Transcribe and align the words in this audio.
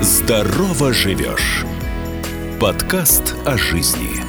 Здорово 0.00 0.92
живешь. 0.92 1.64
Подкаст 2.60 3.34
о 3.44 3.56
жизни. 3.58 4.22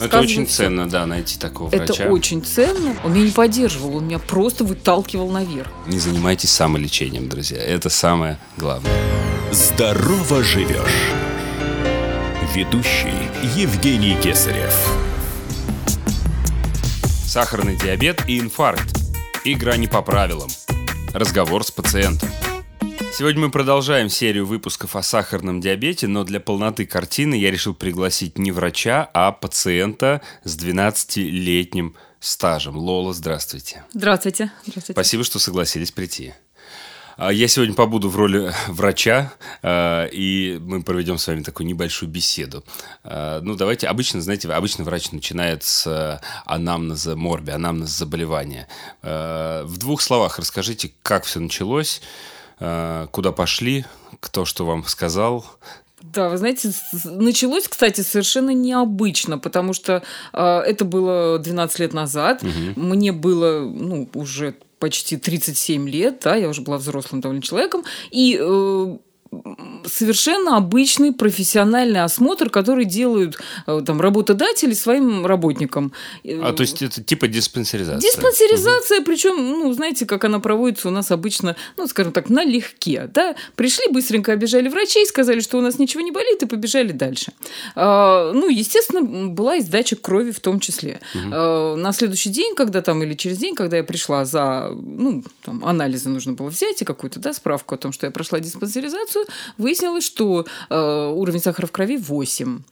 Это 0.00 0.18
очень 0.18 0.48
ценно, 0.48 0.88
да, 0.88 1.06
найти 1.06 1.38
такого 1.38 1.68
Это 1.68 1.92
врача. 1.92 2.08
очень 2.08 2.44
ценно. 2.44 2.96
Он 3.04 3.12
меня 3.14 3.26
не 3.26 3.30
поддерживал, 3.30 3.96
он 3.96 4.06
меня 4.06 4.18
просто 4.18 4.64
выталкивал 4.64 5.30
наверх. 5.30 5.68
Не 5.86 6.00
занимайтесь 6.00 6.50
самолечением, 6.50 7.28
друзья. 7.28 7.62
Это 7.62 7.90
самое 7.90 8.38
главное. 8.56 8.92
Здорово 9.52 10.42
живешь. 10.42 11.12
Ведущий 12.54 13.14
Евгений 13.54 14.16
Кесарев. 14.20 14.74
Сахарный 17.24 17.76
диабет 17.76 18.28
и 18.28 18.40
инфаркт. 18.40 19.00
Игра 19.44 19.76
не 19.76 19.86
по 19.86 20.02
правилам. 20.02 20.48
Разговор 21.12 21.64
с 21.64 21.70
пациентом. 21.70 22.28
Сегодня 23.14 23.42
мы 23.42 23.50
продолжаем 23.50 24.08
серию 24.08 24.46
выпусков 24.46 24.96
о 24.96 25.02
сахарном 25.02 25.60
диабете, 25.60 26.06
но 26.06 26.24
для 26.24 26.40
полноты 26.40 26.86
картины 26.86 27.34
я 27.34 27.50
решил 27.50 27.74
пригласить 27.74 28.38
не 28.38 28.52
врача, 28.52 29.08
а 29.12 29.32
пациента 29.32 30.22
с 30.44 30.56
12-летним 30.56 31.94
стажем. 32.20 32.78
Лола, 32.78 33.12
здравствуйте. 33.12 33.84
Здравствуйте. 33.92 34.50
Здравствуйте. 34.66 34.92
Спасибо, 34.92 35.24
что 35.24 35.38
согласились 35.38 35.90
прийти. 35.92 36.32
А, 37.18 37.30
Я 37.30 37.48
сегодня 37.48 37.74
побуду 37.74 38.08
в 38.08 38.16
роли 38.16 38.50
врача, 38.68 39.34
а, 39.62 40.06
и 40.06 40.58
мы 40.62 40.82
проведем 40.82 41.18
с 41.18 41.26
вами 41.26 41.42
такую 41.42 41.66
небольшую 41.66 42.08
беседу. 42.08 42.64
А, 43.04 43.42
Ну, 43.42 43.56
давайте, 43.56 43.88
обычно, 43.88 44.22
знаете, 44.22 44.48
обычно 44.48 44.84
врач 44.84 45.12
начинает 45.12 45.64
с 45.64 45.86
э, 45.86 46.18
анамнеза 46.46 47.14
морби, 47.14 47.50
анамнеза 47.50 47.92
заболевания. 47.94 48.68
В 49.02 49.76
двух 49.76 50.00
словах 50.00 50.38
расскажите, 50.38 50.92
как 51.02 51.24
все 51.24 51.40
началось, 51.40 52.00
куда 52.58 53.32
пошли, 53.32 53.84
кто 54.20 54.44
что 54.44 54.64
вам 54.64 54.84
сказал. 54.84 55.44
Да, 56.02 56.28
вы 56.28 56.36
знаете, 56.36 56.72
началось, 57.04 57.68
кстати, 57.68 58.00
совершенно 58.00 58.50
необычно, 58.50 59.38
потому 59.38 59.72
что 59.72 60.02
э, 60.32 60.42
это 60.42 60.84
было 60.84 61.38
12 61.38 61.78
лет 61.78 61.94
назад. 61.94 62.42
Мне 62.76 63.12
было, 63.12 63.60
ну, 63.60 64.08
уже 64.14 64.54
почти 64.78 65.16
37 65.16 65.88
лет, 65.88 66.20
да, 66.24 66.34
я 66.34 66.48
уже 66.48 66.62
была 66.62 66.78
взрослым 66.78 67.20
довольно 67.20 67.40
человеком. 67.42 67.84
И 68.10 68.36
э, 68.40 68.96
совершенно 69.86 70.56
обычный 70.56 71.12
профессиональный 71.12 72.02
осмотр, 72.02 72.50
который 72.50 72.84
делают 72.84 73.38
э, 73.66 73.82
там 73.84 74.00
работодатели 74.00 74.74
своим 74.74 75.26
работникам. 75.26 75.92
А, 76.24 76.52
то 76.52 76.62
есть 76.62 76.82
это 76.82 77.02
типа 77.02 77.28
диспансеризация? 77.28 78.00
Диспансеризация, 78.00 79.02
причем, 79.02 79.36
ну, 79.36 79.72
знаете, 79.72 80.06
как 80.06 80.24
она 80.24 80.38
проводится 80.38 80.88
у 80.88 80.90
нас 80.90 81.10
обычно, 81.10 81.56
ну, 81.76 81.86
скажем 81.86 82.12
так, 82.12 82.28
налегке, 82.28 83.08
да. 83.12 83.34
Пришли, 83.56 83.86
быстренько 83.90 84.32
обижали 84.32 84.68
врачей, 84.68 85.06
сказали, 85.06 85.40
что 85.40 85.58
у 85.58 85.60
нас 85.60 85.78
ничего 85.78 86.02
не 86.02 86.10
болит, 86.10 86.42
и 86.42 86.46
побежали 86.46 86.92
дальше. 86.92 87.32
А, 87.74 88.32
ну, 88.32 88.48
естественно, 88.48 89.02
была 89.28 89.56
и 89.56 89.60
сдача 89.62 89.96
крови 89.96 90.32
в 90.32 90.40
том 90.40 90.60
числе. 90.60 91.00
А, 91.14 91.74
на 91.76 91.92
следующий 91.92 92.30
день, 92.30 92.54
когда 92.54 92.82
там, 92.82 93.02
или 93.02 93.14
через 93.14 93.38
день, 93.38 93.54
когда 93.54 93.78
я 93.78 93.84
пришла 93.84 94.24
за, 94.24 94.70
ну, 94.74 95.24
там, 95.42 95.64
анализы 95.64 96.08
нужно 96.08 96.34
было 96.34 96.48
взять 96.48 96.82
и 96.82 96.84
какую-то, 96.84 97.18
да, 97.18 97.32
справку 97.32 97.74
о 97.74 97.78
том, 97.78 97.92
что 97.92 98.06
я 98.06 98.10
прошла 98.10 98.38
диспансеризацию, 98.40 99.21
выяснилось, 99.58 100.04
что 100.04 100.46
э, 100.70 101.12
уровень 101.14 101.40
сахара 101.40 101.66
в 101.66 101.72
крови 101.72 101.96
8. 101.96 102.62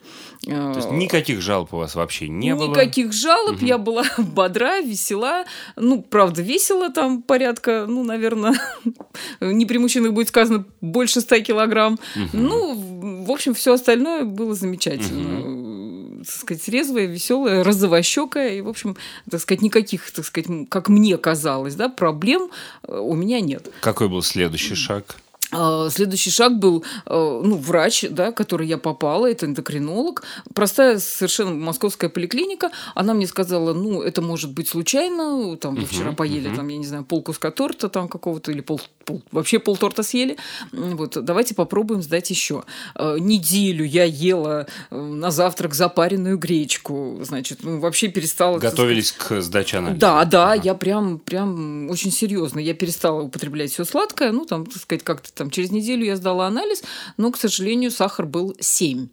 То 0.42 0.72
есть 0.76 0.90
никаких 0.90 1.42
жалоб 1.42 1.74
у 1.74 1.76
вас 1.76 1.94
вообще 1.94 2.28
не 2.28 2.54
было? 2.54 2.70
Никаких 2.70 3.12
жалоб, 3.12 3.60
я 3.60 3.76
была 3.76 4.04
бодра, 4.18 4.80
весела. 4.80 5.44
Ну, 5.76 6.02
правда, 6.02 6.40
весила 6.40 6.90
там 6.90 7.22
порядка, 7.22 7.84
ну, 7.86 8.04
наверное, 8.04 8.58
не 9.40 9.66
при 9.66 9.78
мужчинах 9.78 10.12
будет 10.12 10.28
сказано, 10.28 10.64
больше 10.80 11.20
100 11.20 11.40
килограмм. 11.40 11.98
Ну, 12.32 13.24
в 13.24 13.30
общем, 13.30 13.52
все 13.54 13.74
остальное 13.74 14.24
было 14.24 14.54
замечательно. 14.54 16.24
Так 16.24 16.34
сказать, 16.34 16.68
резвая, 16.68 17.06
веселая, 17.06 17.64
розовощекая. 17.64 18.54
И, 18.54 18.60
в 18.60 18.68
общем, 18.68 18.96
так 19.30 19.40
сказать, 19.40 19.62
никаких, 19.62 20.10
так 20.10 20.24
сказать, 20.24 20.50
как 20.68 20.88
мне 20.88 21.16
казалось, 21.18 21.74
да, 21.74 21.88
проблем 21.88 22.50
э, 22.82 22.98
у 22.98 23.14
меня 23.14 23.40
нет. 23.40 23.70
Какой 23.80 24.08
был 24.08 24.22
следующий 24.22 24.74
шаг? 24.74 25.16
А, 25.52 25.90
Следующий 25.90 26.30
шаг 26.30 26.58
был, 26.58 26.84
э, 27.06 27.40
ну, 27.44 27.56
врач, 27.56 28.04
да, 28.10 28.32
который 28.32 28.66
я 28.66 28.78
попала, 28.78 29.30
это 29.30 29.46
эндокринолог, 29.46 30.22
простая 30.54 30.98
совершенно 30.98 31.50
московская 31.52 32.08
поликлиника. 32.08 32.70
Она 32.94 33.14
мне 33.14 33.26
сказала, 33.26 33.72
ну, 33.72 34.02
это 34.02 34.22
может 34.22 34.52
быть 34.52 34.68
случайно, 34.68 35.56
там, 35.56 35.74
вы 35.74 35.86
вчера 35.86 36.12
поели, 36.12 36.54
там, 36.54 36.68
я 36.68 36.76
не 36.76 36.86
знаю, 36.86 37.04
полкуска 37.04 37.50
торта 37.50 37.88
там 37.88 38.08
какого-то, 38.08 38.52
или 38.52 38.60
пол, 38.60 38.80
пол- 39.04 39.22
вообще 39.32 39.58
полторта 39.58 40.02
съели. 40.02 40.36
Вот, 40.72 41.22
давайте 41.24 41.54
попробуем 41.54 42.02
сдать 42.02 42.30
еще. 42.30 42.64
Э, 42.94 43.16
Неделю 43.18 43.84
я 43.84 44.04
ела 44.04 44.66
э, 44.90 45.00
на 45.00 45.30
завтрак 45.30 45.74
запаренную 45.74 46.38
гречку, 46.38 47.18
значит, 47.22 47.60
ну, 47.62 47.80
вообще 47.80 48.08
перестала... 48.08 48.58
Готовились 48.58 49.12
к 49.12 49.40
сдаче 49.40 49.78
анализа? 49.78 50.00
да, 50.00 50.24
да, 50.24 50.54
я 50.54 50.74
прям, 50.74 51.18
прям 51.18 51.90
очень 51.90 52.12
серьезно. 52.12 52.58
Я 52.58 52.74
перестала 52.74 53.22
употреблять 53.22 53.72
все 53.72 53.84
сладкое. 53.84 54.32
Ну, 54.32 54.44
там, 54.44 54.66
так 54.66 54.80
сказать, 54.80 55.02
как-то 55.02 55.32
там 55.40 55.50
через 55.50 55.70
неделю 55.70 56.04
я 56.04 56.16
сдала 56.16 56.46
анализ, 56.46 56.82
но, 57.16 57.32
к 57.32 57.38
сожалению, 57.38 57.90
сахар 57.90 58.26
был 58.26 58.54
7. 58.60 59.08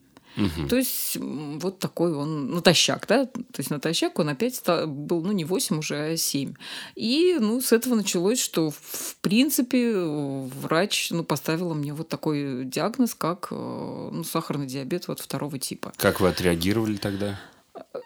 То 0.69 0.75
есть 0.75 1.17
вот 1.19 1.79
такой 1.79 2.13
он 2.13 2.51
натощак, 2.51 3.07
да? 3.07 3.25
То 3.25 3.57
есть 3.57 3.71
натощак 3.71 4.19
он 4.19 4.29
опять 4.29 4.61
был, 4.85 5.23
ну, 5.23 5.31
не 5.31 5.45
8 5.45 5.79
уже, 5.79 5.95
а 5.95 6.17
7. 6.17 6.53
И, 6.95 7.37
ну, 7.39 7.61
с 7.61 7.71
этого 7.71 7.95
началось, 7.95 8.39
что, 8.39 8.69
в 8.69 9.15
принципе, 9.21 9.97
врач, 9.97 11.11
ну, 11.11 11.23
поставила 11.23 11.73
мне 11.73 11.93
вот 11.93 12.09
такой 12.09 12.65
диагноз, 12.65 13.15
как, 13.15 13.47
э, 13.51 13.55
ну, 13.55 14.23
сахарный 14.23 14.67
диабет 14.67 15.07
вот 15.07 15.21
второго 15.21 15.57
типа. 15.57 15.93
Как 15.97 16.19
вы 16.19 16.27
отреагировали 16.27 16.97
тогда? 16.97 17.39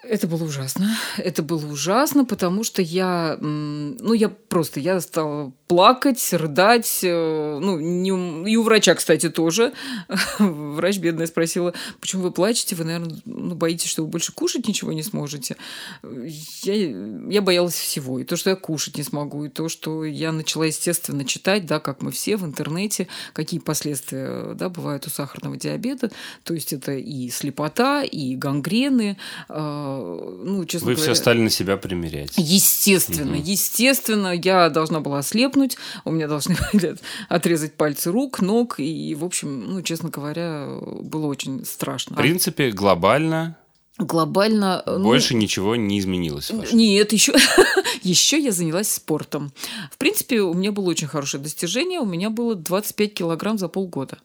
Это 0.03 0.27
было 0.27 0.43
ужасно. 0.43 0.97
Это 1.17 1.43
было 1.43 1.65
ужасно, 1.65 2.25
потому 2.25 2.63
что 2.63 2.81
я, 2.81 3.37
ну, 3.39 4.13
я 4.13 4.29
просто, 4.29 4.79
я 4.79 4.99
стала 4.99 5.51
плакать, 5.67 6.33
рыдать, 6.33 6.99
э, 7.03 7.59
ну, 7.61 7.79
не 7.79 8.09
и 8.51 8.57
у 8.57 8.63
врача, 8.63 8.93
кстати, 8.95 9.29
тоже. 9.29 9.73
Врач 10.39 10.97
бедная 10.97 11.27
спросила, 11.27 11.73
почему 12.01 12.23
вы 12.23 12.31
плачете, 12.31 12.75
вы, 12.75 12.83
наверное, 12.83 13.21
ну, 13.25 13.55
боитесь, 13.55 13.89
что 13.89 14.03
вы 14.03 14.09
больше 14.09 14.33
кушать 14.33 14.67
ничего 14.67 14.91
не 14.91 15.03
сможете. 15.03 15.55
Я, 16.63 16.73
я 17.29 17.41
боялась 17.41 17.75
всего. 17.75 18.19
И 18.19 18.25
то, 18.25 18.35
что 18.35 18.49
я 18.49 18.55
кушать 18.55 18.97
не 18.97 19.03
смогу, 19.03 19.45
и 19.45 19.49
то, 19.49 19.69
что 19.69 20.03
я 20.03 20.33
начала, 20.33 20.63
естественно, 20.63 21.23
читать, 21.23 21.65
да, 21.65 21.79
как 21.79 22.01
мы 22.01 22.11
все 22.11 22.35
в 22.35 22.45
интернете, 22.45 23.07
какие 23.33 23.59
последствия, 23.59 24.53
да, 24.55 24.67
бывают 24.67 25.07
у 25.07 25.09
сахарного 25.09 25.55
диабета. 25.55 26.11
То 26.43 26.53
есть 26.53 26.73
это 26.73 26.91
и 26.91 27.29
слепота, 27.29 28.03
и 28.03 28.35
гангрены, 28.35 29.17
э, 29.47 29.60
ну, 29.61 30.65
честно 30.65 30.87
Вы 30.87 30.95
говоря... 30.95 31.13
все 31.13 31.21
стали 31.21 31.39
на 31.39 31.49
себя 31.49 31.77
примерять. 31.77 32.33
Естественно, 32.37 33.35
естественно, 33.35 34.33
я 34.33 34.69
должна 34.69 34.99
была 34.99 35.19
ослепнуть, 35.19 35.77
у 36.05 36.11
меня 36.11 36.27
должны 36.27 36.55
были 36.73 36.97
отрезать 37.29 37.73
пальцы 37.73 38.11
рук, 38.11 38.41
ног, 38.41 38.79
и, 38.79 39.15
в 39.15 39.23
общем, 39.23 39.73
ну, 39.73 39.81
честно 39.81 40.09
говоря, 40.09 40.67
было 40.81 41.27
очень 41.27 41.65
страшно. 41.65 42.15
В 42.15 42.19
принципе, 42.19 42.71
глобально 42.71 43.57
Глобально... 43.97 44.83
ну, 44.85 45.03
больше 45.03 45.35
ничего 45.35 45.75
не 45.75 45.99
изменилось. 45.99 46.49
в 46.49 46.57
вашем- 46.57 46.77
Нет, 46.77 47.13
еще, 47.13 47.33
еще 48.01 48.39
я 48.39 48.51
занялась 48.51 48.91
спортом. 48.91 49.51
В 49.91 49.97
принципе, 49.97 50.41
у 50.41 50.53
меня 50.53 50.71
было 50.71 50.89
очень 50.89 51.07
хорошее 51.07 51.43
достижение. 51.43 51.99
У 51.99 52.05
меня 52.05 52.29
было 52.29 52.55
25 52.55 53.13
килограмм 53.13 53.57
за 53.57 53.67
полгода. 53.67 54.17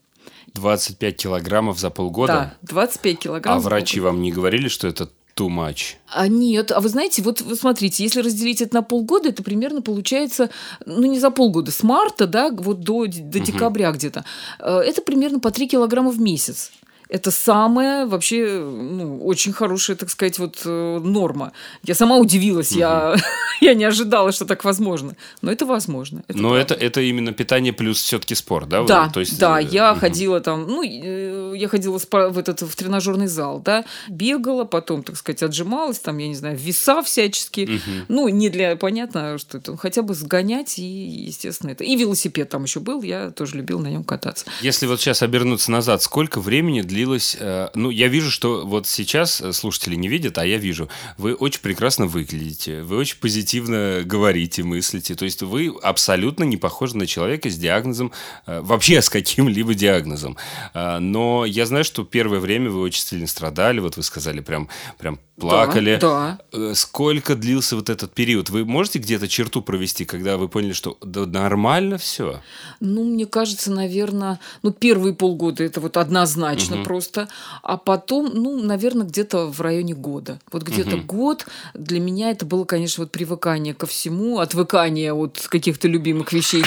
25 0.55 1.17
килограммов 1.17 1.79
за 1.79 1.91
полгода? 1.91 2.57
Да, 2.63 2.69
25 2.75 3.19
килограмм. 3.19 3.59
А 3.59 3.61
врачи 3.61 3.97
полгода. 3.97 4.13
вам 4.15 4.23
не 4.23 4.33
говорили, 4.33 4.69
что 4.69 4.89
это 4.89 5.11
too 5.37 5.49
much? 5.49 5.97
А 6.09 6.29
нет, 6.29 6.73
а 6.73 6.81
вы 6.81 6.89
знаете, 6.89 7.23
вот 7.23 7.41
вы 7.41 7.57
смотрите, 7.57 8.03
если 8.03 8.21
разделить 8.21 8.63
это 8.63 8.75
на 8.77 8.83
полгода, 8.83 9.29
это 9.29 9.43
примерно 9.43 9.83
получается, 9.83 10.51
ну 10.85 11.03
не 11.03 11.21
за 11.21 11.31
полгода, 11.31 11.71
с 11.71 11.83
марта, 11.83 12.27
да, 12.27 12.51
вот 12.51 12.81
до, 12.81 13.07
до 13.07 13.41
декабря 13.41 13.93
где-то, 13.93 14.25
э, 14.59 14.79
это 14.79 15.03
примерно 15.03 15.39
по 15.39 15.51
3 15.51 15.69
килограмма 15.69 16.11
в 16.11 16.21
месяц. 16.21 16.73
Это 17.09 17.31
самая 17.31 18.07
вообще 18.07 18.61
ну, 18.61 19.25
очень 19.25 19.53
хорошая, 19.53 19.97
так 19.97 20.11
сказать, 20.11 20.39
вот 20.39 20.63
э, 20.65 20.99
норма. 20.99 21.53
Я 21.85 21.95
сама 21.95 22.17
удивилась, 22.17 22.73
я, 22.73 23.17
я 23.61 23.75
не 23.75 23.85
ожидала, 23.85 24.33
что 24.33 24.45
так 24.45 24.65
возможно. 24.65 25.17
Но 25.41 25.53
это 25.53 25.67
возможно. 25.67 26.25
это 26.27 26.39
Но 26.39 26.51
правда. 26.51 26.75
это, 26.75 26.85
это 26.85 27.01
именно 27.01 27.33
питание 27.33 27.73
плюс 27.73 28.03
все-таки 28.03 28.35
спорт, 28.35 28.69
да? 28.69 28.83
Да, 28.83 29.09
То 29.09 29.21
есть, 29.21 29.39
да, 29.39 29.61
э, 29.61 29.65
я 29.65 29.93
мгм. 29.93 30.01
ходила 30.01 30.41
там, 30.41 30.67
ну, 30.67 30.83
э, 30.83 31.57
я 31.57 31.69
ходила 31.69 31.99
в 31.99 32.39
этот 32.39 32.63
в 32.63 32.75
тренажерный 32.75 33.29
зал, 33.29 33.61
да, 33.61 33.85
бегала, 34.09 34.65
потом, 34.65 35.03
так 35.03 35.17
сказать, 35.17 35.43
отжималась, 35.43 36.01
там, 36.01 36.19
я 36.19 36.29
не 36.29 36.35
знаю, 36.35 36.57
веса 36.57 37.03
всячески. 37.03 37.81
Ну, 38.09 38.29
не 38.29 38.49
для, 38.49 38.77
понятно, 38.77 39.39
что 39.39 39.59
это, 39.59 39.77
хотя 39.77 40.03
бы 40.03 40.15
сгонять, 40.15 40.79
и, 40.79 40.83
естественно, 40.83 41.71
это. 41.71 41.85
И 41.85 41.97
велосипед 41.97 42.49
там 42.49 42.65
еще 42.65 42.81
был, 42.81 43.03
я 43.03 43.31
тоже 43.31 43.57
любила 43.57 43.81
на 43.81 43.89
нем 43.89 44.05
кататься. 44.05 44.47
Если 44.61 44.87
вот 44.87 45.01
сейчас 45.01 45.23
обернуться 45.23 45.71
назад, 45.71 46.03
сколько 46.03 46.41
времени 46.41 46.83
длилось? 46.97 47.37
Э, 47.39 47.69
ну, 47.75 47.91
я 47.91 48.09
вижу, 48.09 48.31
что 48.31 48.67
вот 48.67 48.87
сейчас 48.87 49.41
э, 49.43 49.53
слушатели 49.53 49.97
не 49.97 50.09
видят, 50.09 50.39
а 50.39 50.47
я 50.47 50.57
вижу. 50.57 50.89
Вы 51.19 51.35
очень 51.35 51.61
прекрасно 51.61 52.07
выглядите, 52.07 52.83
вы 52.83 52.97
очень 52.97 53.19
позитивно 53.19 54.01
говорите, 54.05 54.63
мыслите. 54.63 55.15
То 55.15 55.27
есть 55.27 55.43
вы 55.43 55.75
абсолютно 55.83 56.45
не 56.45 56.57
похожи 56.57 56.97
на 56.97 57.07
человека 57.07 57.51
с 57.51 57.57
диагнозом, 57.57 58.13
э, 58.47 58.61
вообще 58.63 59.03
с 59.03 59.11
каким-либо 59.11 59.75
диагнозом. 59.75 60.37
Но 60.75 61.45
я 61.45 61.67
знаю, 61.67 61.85
что 61.85 62.05
первое 62.05 62.41
время 62.41 62.71
вы 62.71 62.81
очень 62.81 63.03
сильно 63.03 63.27
страдали, 63.27 63.81
вот 63.81 63.97
вы 63.97 64.03
сказали, 64.03 64.41
прям, 64.41 64.69
прям 64.99 65.19
плакали. 65.39 65.99
Да, 66.01 66.39
да. 66.53 66.75
Сколько 66.75 67.35
длился 67.35 67.77
вот 67.77 67.91
этот 67.91 68.13
период? 68.13 68.51
Вы 68.51 68.65
можете 68.65 68.99
где-то 68.99 69.29
черту 69.29 69.63
провести, 69.63 70.05
когда 70.05 70.37
вы 70.37 70.49
поняли, 70.49 70.73
что 70.73 70.97
да, 71.03 71.27
нормально 71.27 71.99
все? 71.99 72.41
Ну, 72.81 73.05
мне 73.05 73.27
кажется, 73.27 73.71
наверное, 73.71 74.39
ну, 74.63 74.73
первые 74.73 75.15
полгода 75.15 75.65
это 75.65 75.81
вот 75.81 75.97
однозначно 75.97 76.77
угу. 76.77 76.85
Просто, 76.87 77.29
а 77.65 77.77
потом, 77.77 78.31
ну, 78.33 78.63
наверное, 78.63 79.07
где-то 79.07 79.49
в 79.49 79.61
районе 79.61 79.95
года. 79.95 80.39
Вот 80.53 80.63
где-то 80.63 80.97
угу. 80.97 81.05
год 81.05 81.47
для 81.75 81.99
меня 81.99 82.31
это 82.31 82.47
было, 82.47 82.65
конечно, 82.65 83.03
вот 83.03 83.11
привыкание 83.11 83.75
ко 83.75 83.87
всему, 83.87 84.39
отвыкание 84.39 85.13
от 85.13 85.49
каких-то 85.51 85.89
любимых 85.89 86.33
вещей. 86.33 86.63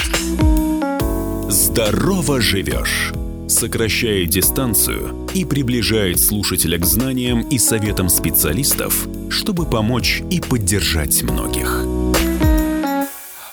Здорово 1.48 2.40
живешь 2.40 3.12
сокращает 3.48 4.28
дистанцию 4.28 5.28
и 5.34 5.44
приближает 5.44 6.20
слушателя 6.20 6.78
к 6.78 6.86
знаниям 6.86 7.40
и 7.48 7.58
советам 7.58 8.08
специалистов, 8.08 9.08
чтобы 9.28 9.68
помочь 9.68 10.22
и 10.30 10.40
поддержать 10.40 11.24
многих. 11.24 11.84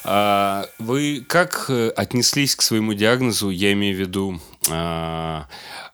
А 0.04 0.68
вы 0.78 1.26
как 1.28 1.66
э, 1.70 1.90
отнеслись 1.90 2.56
к 2.56 2.62
своему 2.62 2.94
диагнозу, 2.94 3.50
я 3.50 3.74
имею 3.74 3.98
в 3.98 4.00
виду 4.00 4.40
а, 4.70 5.48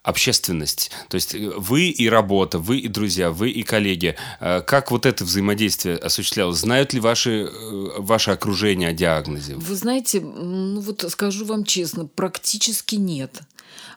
общественность. 0.04 0.92
То 1.08 1.16
есть 1.16 1.34
э, 1.34 1.50
вы 1.58 1.88
и 1.88 2.08
работа, 2.10 2.60
вы 2.60 2.80
и 2.80 2.88
друзья, 2.88 3.32
вы 3.32 3.50
и 3.50 3.64
коллеги. 3.64 4.16
А, 4.40 4.62
как 4.62 4.92
вот 4.92 5.06
это 5.06 5.24
взаимодействие 5.24 5.96
осуществлялось? 5.96 6.60
Знают 6.60 6.94
ли 6.94 7.00
ваши, 7.00 7.46
э, 7.46 7.90
ваше 7.98 8.32
окружение 8.32 8.90
о 8.90 8.94
диагнозе? 8.94 9.56
Вы 9.56 9.76
знаете, 9.76 10.20
ну 10.20 10.82
вот 10.82 11.06
скажу 11.10 11.46
вам 11.46 11.64
честно, 11.64 12.06
практически 12.06 12.96
нет. 12.96 13.42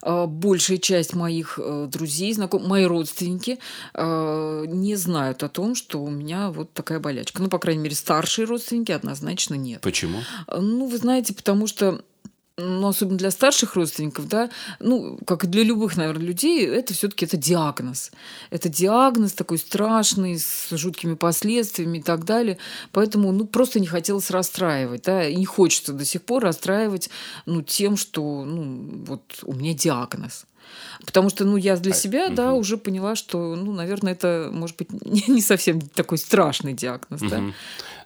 Большая 0.03 0.79
часть 0.79 1.15
моих 1.15 1.59
э, 1.61 1.89
друзей, 1.91 2.33
знакомых, 2.33 2.69
мои 2.69 2.85
родственники 2.85 3.59
не 3.97 4.95
знают 4.95 5.43
о 5.43 5.49
том, 5.49 5.75
что 5.75 6.03
у 6.03 6.09
меня 6.09 6.51
вот 6.51 6.73
такая 6.73 7.01
болячка. 7.01 7.43
Ну, 7.43 7.49
по 7.49 7.59
крайней 7.59 7.83
мере, 7.83 7.97
старшие 7.97 8.47
родственники 8.47 8.93
однозначно 8.93 9.55
нет. 9.55 9.81
Почему? 9.81 10.21
Ну, 10.49 10.87
вы 10.87 10.97
знаете, 10.99 11.35
потому 11.35 11.67
что 11.67 12.03
ну, 12.59 12.89
особенно 12.89 13.19
для 13.19 13.31
старших 13.31 13.75
родственников, 13.75 14.29
да, 14.29 14.49
ну, 14.81 15.19
как 15.27 15.45
и 15.45 15.47
для 15.47 15.63
любых, 15.63 15.97
наверное, 15.97 16.27
людей, 16.27 16.67
это 16.67 16.95
все-таки 16.95 17.27
это 17.27 17.37
диагноз. 17.37 18.13
Это 18.51 18.69
диагноз 18.71 19.35
такой 19.35 19.59
страшный, 19.59 20.39
с 20.39 20.69
жуткими 20.71 21.15
последствиями 21.15 21.99
и 21.99 22.03
так 22.03 22.25
далее. 22.25 22.57
Поэтому, 22.93 23.31
ну, 23.33 23.47
просто 23.47 23.79
не 23.79 23.87
хотелось 23.87 24.31
расстраивать, 24.31 25.03
да, 25.03 25.27
и 25.27 25.37
не 25.37 25.45
хочется 25.45 25.93
до 25.93 26.05
сих 26.07 26.23
пор 26.23 26.45
расстраивать, 26.45 27.11
ну, 27.45 27.61
тем, 27.61 27.97
что, 27.97 28.45
ну, 28.45 29.05
вот 29.07 29.23
у 29.43 29.53
меня 29.53 29.75
диагноз. 29.75 30.47
Потому 31.05 31.29
что, 31.29 31.45
ну, 31.45 31.57
я 31.57 31.77
для 31.77 31.93
а, 31.93 31.95
себя, 31.95 32.27
а, 32.27 32.31
да, 32.31 32.53
угу. 32.53 32.61
уже 32.61 32.79
поняла, 32.79 33.17
что, 33.17 33.55
ну, 33.55 33.73
наверное, 33.73 34.15
это, 34.15 34.51
может 34.53 34.77
быть, 34.77 34.89
не 35.29 35.43
совсем 35.43 35.81
такой 35.81 36.19
страшный 36.19 36.73
диагноз, 36.73 37.21
угу. 37.21 37.31
да. 37.31 37.43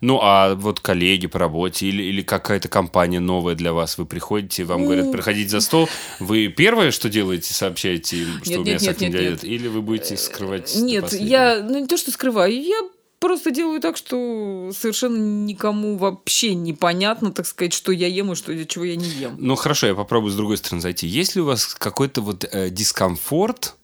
Ну, 0.01 0.19
а 0.23 0.55
вот 0.55 0.81
коллеги 0.81 1.27
по 1.27 1.39
работе 1.39 1.87
или, 1.87 2.03
или 2.03 2.23
какая-то 2.23 2.69
компания 2.69 3.21
новая 3.21 3.55
для 3.55 3.73
вас, 3.73 3.99
вы 3.99 4.07
приходите, 4.07 4.65
вам 4.65 4.85
говорят, 4.85 5.13
приходите 5.13 5.49
за 5.49 5.61
стол, 5.61 5.89
вы 6.19 6.49
первое, 6.49 6.91
что 6.91 7.09
делаете, 7.09 7.53
сообщаете 7.53 8.19
им, 8.19 8.29
что 8.43 8.51
нет, 8.51 8.59
у 8.59 8.63
меня 8.63 8.73
нет, 8.73 8.83
сахарный 8.83 9.09
нет, 9.09 9.13
диабет, 9.13 9.43
нет. 9.43 9.53
или 9.53 9.69
вы 9.69 9.83
будете 9.83 10.17
скрывать 10.17 10.75
Нет, 10.77 11.13
я, 11.13 11.63
ну, 11.63 11.79
не 11.79 11.87
то, 11.87 11.97
что 11.97 12.11
скрываю, 12.11 12.63
я 12.63 12.81
просто 13.21 13.51
делаю 13.51 13.81
так, 13.81 13.97
что 13.97 14.71
совершенно 14.75 15.45
никому 15.45 15.97
вообще 15.97 16.55
непонятно, 16.55 17.31
так 17.33 17.47
сказать, 17.47 17.73
что 17.73 17.93
я 17.93 18.09
ем 18.09 18.33
и 18.33 18.35
что, 18.35 18.65
чего 18.65 18.85
я 18.85 18.97
не 18.97 19.09
ем. 19.09 19.37
Ну 19.39 19.55
хорошо, 19.55 19.87
я 19.87 19.95
попробую 19.95 20.33
с 20.33 20.37
другой 20.37 20.57
стороны 20.57 20.81
зайти. 20.81 21.07
Есть 21.07 21.37
ли 21.37 21.43
у 21.43 21.45
вас 21.45 21.67
какой-то 21.67 22.23
вот 22.23 22.45
э, 22.51 22.71
дискомфорт 22.71 23.77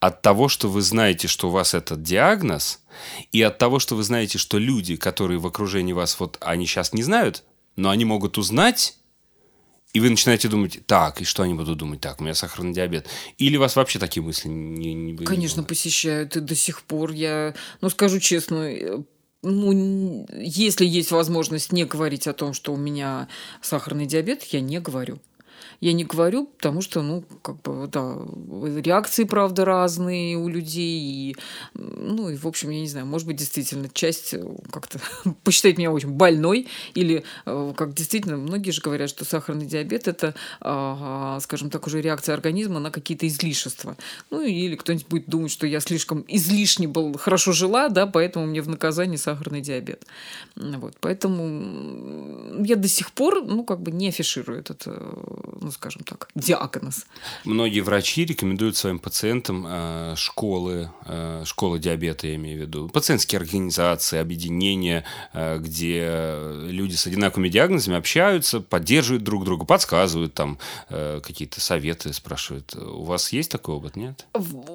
от 0.00 0.22
того, 0.22 0.48
что 0.48 0.68
вы 0.68 0.82
знаете, 0.82 1.28
что 1.28 1.48
у 1.48 1.50
вас 1.50 1.74
этот 1.74 2.02
диагноз, 2.02 2.80
и 3.32 3.42
от 3.42 3.58
того, 3.58 3.78
что 3.78 3.94
вы 3.96 4.02
знаете, 4.02 4.38
что 4.38 4.58
люди, 4.58 4.96
которые 4.96 5.38
в 5.38 5.46
окружении 5.46 5.92
вас, 5.92 6.18
вот 6.18 6.38
они 6.40 6.66
сейчас 6.66 6.92
не 6.92 7.02
знают, 7.02 7.44
но 7.76 7.90
они 7.90 8.04
могут 8.04 8.38
узнать, 8.38 8.96
и 9.92 10.00
вы 10.00 10.10
начинаете 10.10 10.48
думать, 10.48 10.80
так, 10.86 11.20
и 11.20 11.24
что 11.24 11.42
они 11.42 11.54
будут 11.54 11.78
думать, 11.78 12.00
так, 12.00 12.20
у 12.20 12.24
меня 12.24 12.34
сахарный 12.34 12.72
диабет. 12.72 13.08
Или 13.38 13.56
вас 13.56 13.74
вообще 13.74 13.98
такие 13.98 14.22
мысли 14.22 14.48
не, 14.48 14.94
не 14.94 15.16
Конечно, 15.16 15.62
не 15.62 15.66
посещают, 15.66 16.36
и 16.36 16.40
до 16.40 16.54
сих 16.54 16.82
пор 16.82 17.10
я, 17.10 17.54
ну, 17.80 17.90
скажу 17.90 18.20
честно, 18.20 18.70
э, 18.70 19.02
ну, 19.42 20.26
если 20.32 20.84
есть 20.84 21.10
возможность 21.10 21.72
не 21.72 21.84
говорить 21.84 22.28
о 22.28 22.34
том, 22.34 22.52
что 22.52 22.72
у 22.72 22.76
меня 22.76 23.28
сахарный 23.62 24.06
диабет, 24.06 24.44
я 24.44 24.60
не 24.60 24.78
говорю. 24.80 25.20
Я 25.80 25.94
не 25.94 26.04
говорю, 26.04 26.46
потому 26.46 26.82
что, 26.82 27.00
ну, 27.00 27.24
как 27.40 27.62
бы, 27.62 27.88
да, 27.88 28.18
реакции, 28.80 29.24
правда, 29.24 29.64
разные 29.64 30.36
у 30.36 30.46
людей. 30.46 31.00
И, 31.00 31.36
ну, 31.74 32.28
и, 32.28 32.36
в 32.36 32.46
общем, 32.46 32.68
я 32.68 32.80
не 32.80 32.88
знаю, 32.88 33.06
может 33.06 33.26
быть, 33.26 33.36
действительно, 33.36 33.88
часть 33.90 34.34
э, 34.34 34.44
как-то 34.70 35.00
посчитает 35.42 35.78
меня 35.78 35.90
очень 35.90 36.10
больной. 36.10 36.68
Или, 36.92 37.24
э, 37.46 37.72
как 37.74 37.94
действительно, 37.94 38.36
многие 38.36 38.72
же 38.72 38.82
говорят, 38.82 39.08
что 39.08 39.24
сахарный 39.24 39.64
диабет– 39.64 40.06
это, 40.10 40.34
скажем 41.40 41.70
так, 41.70 41.86
уже 41.86 42.02
реакция 42.02 42.34
организма 42.34 42.78
на 42.78 42.90
какие-то 42.90 43.26
излишества. 43.26 43.96
Ну, 44.30 44.42
или 44.42 44.76
кто-нибудь 44.76 45.08
будет 45.08 45.28
думать, 45.28 45.50
что 45.50 45.66
я 45.66 45.80
слишком 45.80 46.24
излишне 46.28 46.88
был, 46.88 47.16
хорошо 47.16 47.52
жила, 47.52 47.88
да, 47.88 48.06
поэтому 48.06 48.46
мне 48.46 48.60
в 48.60 48.68
наказание 48.68 49.16
сахарный 49.16 49.62
диабет. 49.62 50.04
Вот, 50.56 50.96
поэтому 51.00 52.62
я 52.64 52.76
до 52.76 52.88
сих 52.88 53.12
пор, 53.12 53.42
ну, 53.42 53.64
как 53.64 53.80
бы 53.80 53.90
не 53.90 54.08
афиширую 54.08 54.60
этот, 54.60 54.86
ну, 55.70 55.74
скажем 55.74 56.02
так, 56.02 56.28
диагноз. 56.34 57.06
Многие 57.44 57.80
врачи 57.80 58.24
рекомендуют 58.24 58.76
своим 58.76 58.98
пациентам 58.98 59.64
э, 59.68 60.14
школы, 60.16 60.90
э, 61.06 61.44
школы 61.46 61.78
диабета, 61.78 62.26
я 62.26 62.34
имею 62.34 62.58
в 62.58 62.62
виду, 62.62 62.88
пациентские 62.88 63.38
организации, 63.38 64.18
объединения, 64.18 65.04
э, 65.32 65.58
где 65.58 66.40
люди 66.68 66.96
с 66.96 67.06
одинаковыми 67.06 67.48
диагнозами 67.48 67.96
общаются, 67.96 68.60
поддерживают 68.60 69.22
друг 69.22 69.44
друга, 69.44 69.64
подсказывают 69.64 70.34
там 70.34 70.58
какие-то 70.88 71.60
советы, 71.60 72.12
спрашивают. 72.12 72.74
У 72.74 73.04
вас 73.04 73.32
есть 73.32 73.50
такой 73.50 73.76
опыт, 73.76 73.96
нет? 73.96 74.26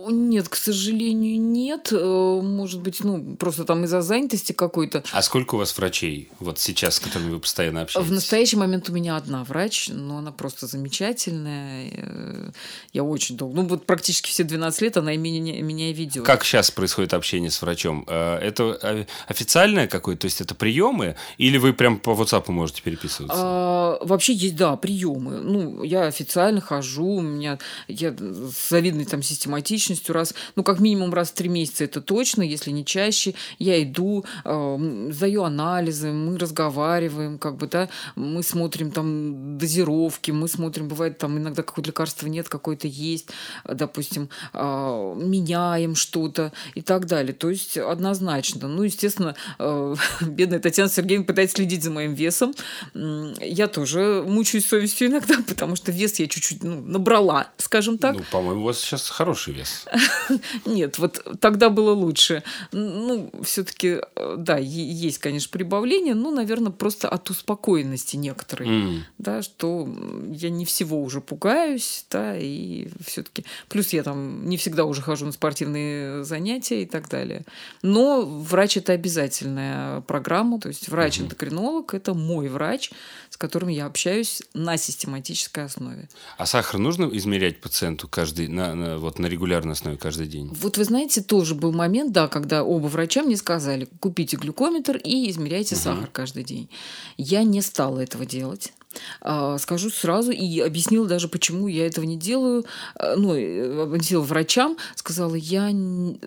Нет, 0.07 0.47
к 0.47 0.55
сожалению, 0.55 1.41
нет. 1.41 1.91
Может 1.91 2.81
быть, 2.81 3.03
ну, 3.03 3.35
просто 3.35 3.65
там 3.65 3.83
из-за 3.83 4.01
занятости 4.01 4.53
какой-то. 4.53 5.03
А 5.11 5.21
сколько 5.21 5.55
у 5.55 5.57
вас 5.57 5.77
врачей 5.77 6.29
вот 6.39 6.59
сейчас, 6.59 6.95
с 6.95 6.99
которыми 6.99 7.31
вы 7.31 7.39
постоянно 7.39 7.81
общаетесь? 7.81 8.09
В 8.09 8.13
настоящий 8.13 8.57
момент 8.57 8.89
у 8.89 8.93
меня 8.93 9.17
одна 9.17 9.43
врач, 9.43 9.89
но 9.89 10.19
она 10.19 10.31
просто 10.31 10.67
замечательная 10.67 10.84
замечательная. 10.85 11.89
Э, 11.93 12.51
я 12.93 13.03
очень 13.03 13.37
долго, 13.37 13.55
ну 13.55 13.67
вот 13.67 13.85
практически 13.85 14.29
все 14.29 14.43
12 14.43 14.81
лет 14.81 14.97
она 14.97 15.15
меня, 15.15 15.61
меня 15.61 15.89
и 15.89 15.93
ведет. 15.93 16.25
Как 16.25 16.43
сейчас 16.43 16.71
происходит 16.71 17.13
общение 17.13 17.49
с 17.49 17.61
врачом? 17.61 18.05
Э, 18.07 18.37
это 18.37 18.77
э, 18.81 19.05
официальное 19.27 19.87
какое-то, 19.87 20.21
то 20.21 20.25
есть 20.25 20.41
это 20.41 20.55
приемы? 20.55 21.15
Или 21.37 21.57
вы 21.57 21.73
прям 21.73 21.97
по 21.99 22.11
WhatsApp 22.11 22.51
можете 22.51 22.81
переписываться? 22.81 23.35
А, 23.37 23.97
вообще 24.01 24.33
есть, 24.33 24.55
да, 24.55 24.75
приемы. 24.75 25.39
Ну, 25.41 25.83
я 25.83 26.03
официально 26.03 26.61
хожу, 26.61 27.05
у 27.05 27.21
меня 27.21 27.57
я 27.87 28.11
с 28.11 28.69
завидной 28.69 29.05
там 29.05 29.23
систематичностью 29.23 30.13
раз, 30.13 30.33
ну, 30.55 30.63
как 30.63 30.79
минимум 30.79 31.13
раз 31.13 31.29
в 31.29 31.33
три 31.33 31.49
месяца 31.49 31.83
это 31.83 32.01
точно, 32.01 32.43
если 32.43 32.71
не 32.71 32.85
чаще, 32.85 33.33
я 33.59 33.81
иду, 33.81 34.23
э, 34.43 35.09
сдаю 35.11 35.43
анализы, 35.43 36.11
мы 36.11 36.37
разговариваем, 36.37 37.39
как 37.39 37.57
бы, 37.57 37.67
да, 37.67 37.89
мы 38.15 38.43
смотрим 38.43 38.91
там 38.91 39.57
дозировки, 39.57 40.31
мы 40.31 40.47
смотрим 40.47 40.74
смотрим, 40.75 40.87
бывает 40.87 41.17
там 41.17 41.37
иногда 41.37 41.63
какое-то 41.63 41.89
лекарство 41.89 42.27
нет, 42.27 42.49
какое-то 42.49 42.87
есть, 42.87 43.29
допустим, 43.63 44.29
а, 44.53 45.13
меняем 45.15 45.95
что-то 45.95 46.51
и 46.75 46.81
так 46.81 47.05
далее. 47.05 47.33
То 47.33 47.49
есть 47.49 47.77
однозначно. 47.77 48.67
Ну, 48.67 48.83
естественно, 48.83 49.35
э, 49.59 49.95
бедная 50.21 50.59
Татьяна 50.59 50.89
Сергеевна 50.89 51.25
пытается 51.25 51.55
следить 51.55 51.83
за 51.83 51.91
моим 51.91 52.13
весом. 52.13 52.53
Я 52.93 53.67
тоже 53.67 54.23
мучаюсь 54.27 54.67
совестью 54.67 55.07
иногда, 55.07 55.35
потому 55.47 55.75
что 55.75 55.91
вес 55.91 56.19
я 56.19 56.27
чуть-чуть 56.27 56.63
ну, 56.63 56.81
набрала, 56.81 57.47
скажем 57.57 57.97
так. 57.97 58.15
Ну, 58.15 58.23
по-моему, 58.31 58.61
у 58.61 58.65
вас 58.65 58.79
сейчас 58.79 59.09
хороший 59.09 59.53
вес. 59.53 59.85
Нет, 60.65 60.99
вот 60.99 61.23
тогда 61.39 61.69
было 61.69 61.91
лучше. 61.91 62.43
Ну, 62.71 63.31
все-таки, 63.43 63.99
э, 64.15 64.35
да, 64.37 64.57
есть, 64.57 65.19
конечно, 65.19 65.49
прибавление, 65.51 66.15
но, 66.15 66.31
наверное, 66.31 66.71
просто 66.71 67.07
от 67.09 67.29
успокоенности 67.29 68.17
некоторой. 68.17 69.05
Да, 69.17 69.41
что 69.41 69.87
я 70.31 70.45
я 70.45 70.51
не 70.65 70.67
всего 70.67 71.01
уже 71.01 71.21
пугаюсь, 71.21 72.05
да, 72.09 72.35
и 72.37 72.87
все-таки... 73.05 73.45
Плюс 73.69 73.93
я 73.93 74.03
там 74.03 74.49
не 74.49 74.57
всегда 74.57 74.85
уже 74.85 75.01
хожу 75.01 75.25
на 75.27 75.31
спортивные 75.31 76.23
занятия 76.23 76.81
и 76.81 76.85
так 76.85 77.07
далее. 77.07 77.45
Но 77.83 78.21
врач– 78.25 78.77
это 78.77 78.93
обязательная 78.93 80.01
программа, 80.01 80.59
то 80.59 80.69
есть 80.69 80.89
врач-эндокринолог– 80.89 81.93
это 81.93 82.13
мой 82.13 82.49
врач, 82.49 82.91
с 83.29 83.37
которым 83.37 83.69
я 83.69 83.85
общаюсь 83.85 84.41
на 84.53 84.77
систематической 84.77 85.65
основе. 85.65 86.09
А 86.37 86.45
сахар 86.45 86.79
нужно 86.79 87.05
измерять 87.13 87.61
пациенту 87.61 88.07
каждый, 88.07 88.47
на, 88.47 88.73
на, 88.73 88.97
вот 88.97 89.19
на 89.19 89.27
регулярной 89.27 89.73
основе 89.73 89.97
каждый 89.97 90.27
день? 90.27 90.49
Вот 90.51 90.77
вы 90.77 90.83
знаете, 90.83 91.21
тоже 91.21 91.53
был 91.53 91.71
момент, 91.71 92.11
да, 92.11 92.27
когда 92.27 92.63
оба 92.63 92.87
врача 92.87 93.21
мне 93.21 93.37
сказали, 93.37 93.87
купите 93.99 94.37
глюкометр 94.37 94.97
и 94.97 95.29
измеряйте 95.29 95.75
угу. 95.75 95.83
сахар 95.83 96.09
каждый 96.11 96.43
день. 96.43 96.69
Я 97.17 97.43
не 97.43 97.61
стала 97.61 97.99
этого 97.99 98.25
делать. 98.25 98.73
А, 99.21 99.57
скажу 99.57 99.89
сразу 99.89 100.31
и 100.31 100.59
объяснила 100.59 101.07
даже, 101.07 101.27
почему 101.27 101.67
я 101.67 101.85
этого 101.87 102.05
не 102.05 102.17
делаю. 102.17 102.65
А, 102.95 103.15
ну, 103.15 103.35
э, 103.35 103.83
объяснила 103.83 104.21
врачам, 104.21 104.77
сказала, 104.95 105.35
я 105.35 105.69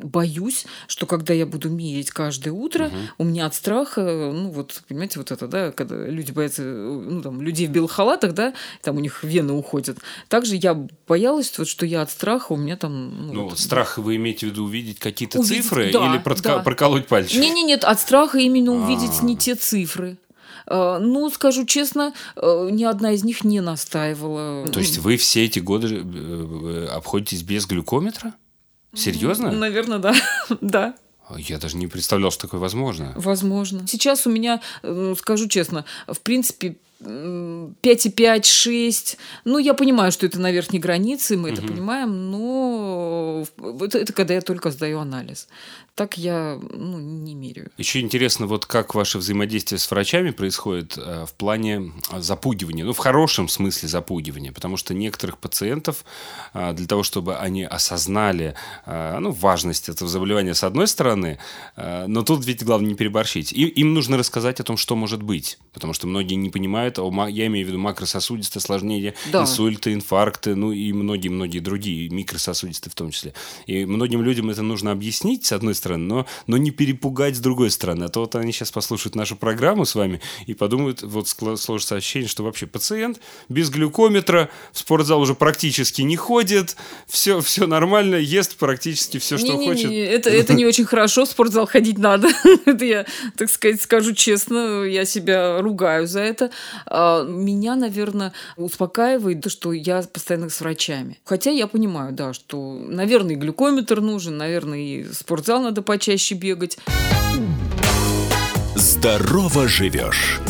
боюсь, 0.03 0.67
что 0.87 1.07
когда 1.07 1.35
я 1.35 1.47
буду 1.47 1.71
мерить 1.71 2.11
каждое 2.11 2.53
утро, 2.53 2.87
угу. 2.87 2.97
у 3.19 3.25
меня 3.25 3.47
от 3.47 3.55
страха, 3.55 4.03
ну 4.03 4.51
вот, 4.51 4.83
понимаете, 4.89 5.19
вот 5.19 5.31
это, 5.31 5.47
да, 5.47 5.73
когда 5.73 6.07
люди 6.07 6.33
боятся, 6.33 6.63
ну 6.63 7.23
там, 7.23 7.41
людей 7.41 7.67
в 7.67 7.71
белых 7.71 7.93
халатах, 7.93 8.35
да, 8.35 8.55
там 8.83 8.97
у 8.97 9.01
них 9.01 9.23
вены 9.23 9.53
уходят. 9.53 9.99
Также 10.29 10.57
я 10.57 10.75
боялась, 11.07 11.57
вот, 11.59 11.69
что 11.69 11.87
я 11.87 12.03
от 12.03 12.11
страха, 12.11 12.53
у 12.53 12.57
меня 12.57 12.77
там... 12.77 13.29
Ну, 13.29 13.33
ну 13.33 13.49
вот, 13.49 13.59
страх 13.59 13.99
вы 13.99 14.17
имеете 14.17 14.47
в 14.47 14.51
виду 14.51 14.65
увидеть 14.65 14.99
какие-то 14.99 15.41
увидеть, 15.41 15.65
цифры 15.65 15.93
да, 15.93 16.11
или 16.11 16.23
протка- 16.23 16.43
да. 16.43 16.59
проколоть 16.61 17.07
пальчик? 17.07 17.41
Не-не, 17.41 17.63
нет, 17.63 17.85
от 17.85 18.01
страха 18.01 18.39
именно 18.39 18.73
увидеть 18.73 19.11
А-а-а. 19.11 19.25
не 19.25 19.37
те 19.37 19.55
цифры. 19.55 20.17
Э, 20.69 20.99
ну, 21.01 21.31
скажу 21.31 21.65
честно, 21.65 22.13
э, 22.37 22.69
ни 22.71 22.85
одна 22.85 23.13
из 23.13 23.25
них 23.25 23.45
не 23.45 23.61
настаивала. 23.61 24.69
То 24.69 24.81
есть 24.81 24.99
вы 24.99 25.17
все 25.17 25.45
эти 25.45 25.59
годы 25.59 26.03
э, 26.05 26.89
обходитесь 26.93 27.43
без 27.43 27.67
глюкометра? 27.67 28.35
Серьезно? 28.95 29.51
Наверное, 29.51 29.99
да. 29.99 30.15
да. 30.61 30.95
Я 31.37 31.59
даже 31.59 31.77
не 31.77 31.87
представлял, 31.87 32.31
что 32.31 32.43
такое 32.43 32.61
возможно. 32.61 33.13
Возможно. 33.17 33.87
Сейчас 33.87 34.27
у 34.27 34.31
меня, 34.31 34.63
скажу 35.19 35.47
честно, 35.47 35.85
в 36.07 36.21
принципе, 36.21 36.77
5,5, 37.01 38.45
6. 38.45 39.19
Ну, 39.45 39.59
я 39.59 39.75
понимаю, 39.75 40.11
что 40.11 40.25
это 40.25 40.41
на 40.41 40.51
верхней 40.51 40.79
границе, 40.79 41.37
мы 41.37 41.51
угу. 41.51 41.59
это 41.59 41.67
понимаем, 41.67 42.31
но 42.31 43.45
это, 43.83 43.99
это 43.99 44.13
когда 44.15 44.35
я 44.35 44.41
только 44.41 44.71
сдаю 44.71 45.01
анализ 45.01 45.49
так 45.99 46.17
я 46.17 46.61
ну, 46.63 47.01
не 47.01 47.35
меряю. 47.35 47.73
Еще 47.77 47.99
интересно, 47.99 48.47
вот 48.47 48.67
как 48.67 48.95
ваше 48.95 49.19
взаимодействие 49.19 49.81
с 49.81 49.91
врачами 49.91 50.31
происходит 50.31 50.97
э, 50.97 51.27
в 51.27 51.35
плане 51.35 51.93
э, 52.13 52.21
запугивания, 52.21 52.85
ну, 52.85 52.93
в 52.93 52.99
хорошем 52.99 53.49
смысле 53.49 53.89
запугивания, 53.89 54.53
потому 54.53 54.77
что 54.77 54.95
некоторых 54.95 55.39
пациентов 55.39 56.05
э, 56.55 56.73
для 56.73 56.87
того, 56.87 57.03
чтобы 57.03 57.37
они 57.37 57.65
осознали 57.65 58.55
ну, 58.87 59.33
важность 59.33 59.89
этого 59.89 60.09
заболевания 60.09 60.55
с 60.55 60.63
одной 60.63 60.87
стороны, 60.87 61.39
но 61.77 62.23
тут 62.23 62.45
ведь 62.47 62.65
главное 62.65 62.91
не 62.91 62.95
переборщить. 62.95 63.53
И, 63.53 63.67
им 63.67 63.93
нужно 63.93 64.17
рассказать 64.17 64.61
о 64.61 64.65
том, 64.65 64.77
что 64.77 64.95
может 64.95 65.23
быть, 65.23 65.59
потому 65.73 65.95
что 65.95 66.07
многие 66.07 66.37
не 66.37 66.51
понимают, 66.51 66.99
я 66.99 67.47
имею 67.47 67.67
в 67.67 67.69
виду 67.69 67.79
макрососудистые 67.79 68.61
осложнения, 68.61 69.15
да. 69.33 69.43
инсульты, 69.43 69.93
инфаркты, 69.93 70.55
ну 70.55 70.71
и 70.71 70.93
многие-многие 70.93 71.59
другие, 71.59 72.09
микрососудистые 72.09 72.93
в 72.93 72.95
том 72.95 73.11
числе. 73.11 73.35
И 73.67 73.85
многим 73.85 74.23
людям 74.23 74.51
это 74.51 74.63
нужно 74.63 74.93
объяснить, 74.93 75.45
с 75.45 75.53
одной 75.53 75.75
стороны, 75.75 75.88
стороны, 75.89 76.05
но, 76.05 76.27
но 76.47 76.57
не 76.57 76.71
перепугать 76.71 77.37
с 77.37 77.41
другой 77.41 77.71
стороны. 77.71 78.05
А 78.05 78.09
то 78.09 78.21
вот 78.21 78.35
они 78.37 78.53
сейчас 78.53 78.71
послушают 78.71 79.15
нашу 79.15 79.37
программу 79.37 79.85
с 79.85 79.95
вами 79.95 80.21
и 80.47 80.55
подумают, 80.55 81.03
вот 81.03 81.29
сложится 81.29 81.97
ощущение, 81.97 82.29
что 82.29 82.45
вообще 82.45 82.67
пациент 82.67 83.21
без 83.49 83.71
глюкометра 83.71 84.51
в 84.73 84.79
спортзал 84.79 85.21
уже 85.21 85.35
практически 85.35 86.03
не 86.03 86.17
ходит, 86.17 86.77
все, 87.07 87.41
все 87.41 87.67
нормально, 87.67 88.17
ест 88.17 88.57
практически 88.57 89.19
все, 89.19 89.39
что 89.39 89.57
не, 89.57 89.67
хочет. 89.67 89.91
Не, 89.91 90.01
это, 90.01 90.31
это 90.31 90.53
не 90.55 90.67
очень 90.67 90.85
хорошо, 90.85 91.25
в 91.25 91.29
спортзал 91.29 91.67
ходить 91.67 91.99
надо. 91.99 92.29
это 92.67 92.85
я, 92.85 93.07
так 93.37 93.51
сказать, 93.51 93.81
скажу 93.81 94.13
честно, 94.13 94.83
я 94.85 95.05
себя 95.05 95.61
ругаю 95.61 96.07
за 96.07 96.21
это. 96.21 96.51
А, 96.87 97.25
меня, 97.25 97.77
наверное, 97.77 98.33
успокаивает, 98.57 99.51
что 99.51 99.73
я 99.73 100.03
постоянно 100.03 100.51
с 100.51 100.61
врачами. 100.61 101.19
Хотя 101.25 101.51
я 101.51 101.67
понимаю, 101.67 102.13
да, 102.13 102.33
что, 102.33 102.75
наверное, 102.75 103.35
и 103.35 103.39
глюкометр 103.39 104.01
нужен, 104.01 104.37
наверное, 104.37 104.79
и 104.79 105.05
спортзал 105.13 105.63
надо 105.63 105.78
надо 105.79 105.83
почаще 105.83 106.35
бегать. 106.35 106.79
Здорово 108.75 109.69
живешь. 109.69 110.41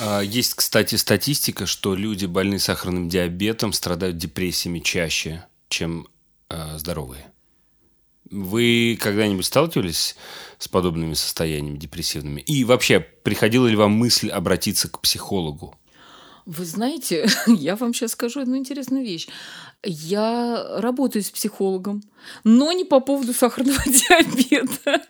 А, 0.00 0.20
есть, 0.20 0.54
кстати, 0.54 0.94
статистика, 0.96 1.66
что 1.66 1.94
люди, 1.94 2.26
больные 2.26 2.58
сахарным 2.58 3.08
диабетом, 3.08 3.72
страдают 3.72 4.16
депрессиями 4.16 4.80
чаще, 4.80 5.44
чем 5.68 6.08
э, 6.48 6.78
здоровые. 6.78 7.26
Вы 8.30 8.98
когда-нибудь 9.00 9.44
сталкивались 9.44 10.16
с 10.58 10.66
подобными 10.66 11.14
состояниями 11.14 11.76
депрессивными? 11.76 12.40
И 12.40 12.64
вообще, 12.64 13.00
приходила 13.00 13.66
ли 13.66 13.76
вам 13.76 13.92
мысль 13.92 14.30
обратиться 14.30 14.88
к 14.88 15.00
психологу? 15.00 15.76
Вы 16.46 16.66
знаете, 16.66 17.26
я 17.46 17.74
вам 17.76 17.94
сейчас 17.94 18.12
скажу 18.12 18.40
одну 18.40 18.56
интересную 18.56 19.04
вещь. 19.04 19.28
Я 19.82 20.78
работаю 20.78 21.22
с 21.22 21.30
психологом, 21.30 22.02
но 22.42 22.72
не 22.72 22.84
по 22.84 23.00
поводу 23.00 23.32
сахарного 23.32 23.82
диабета. 23.86 25.02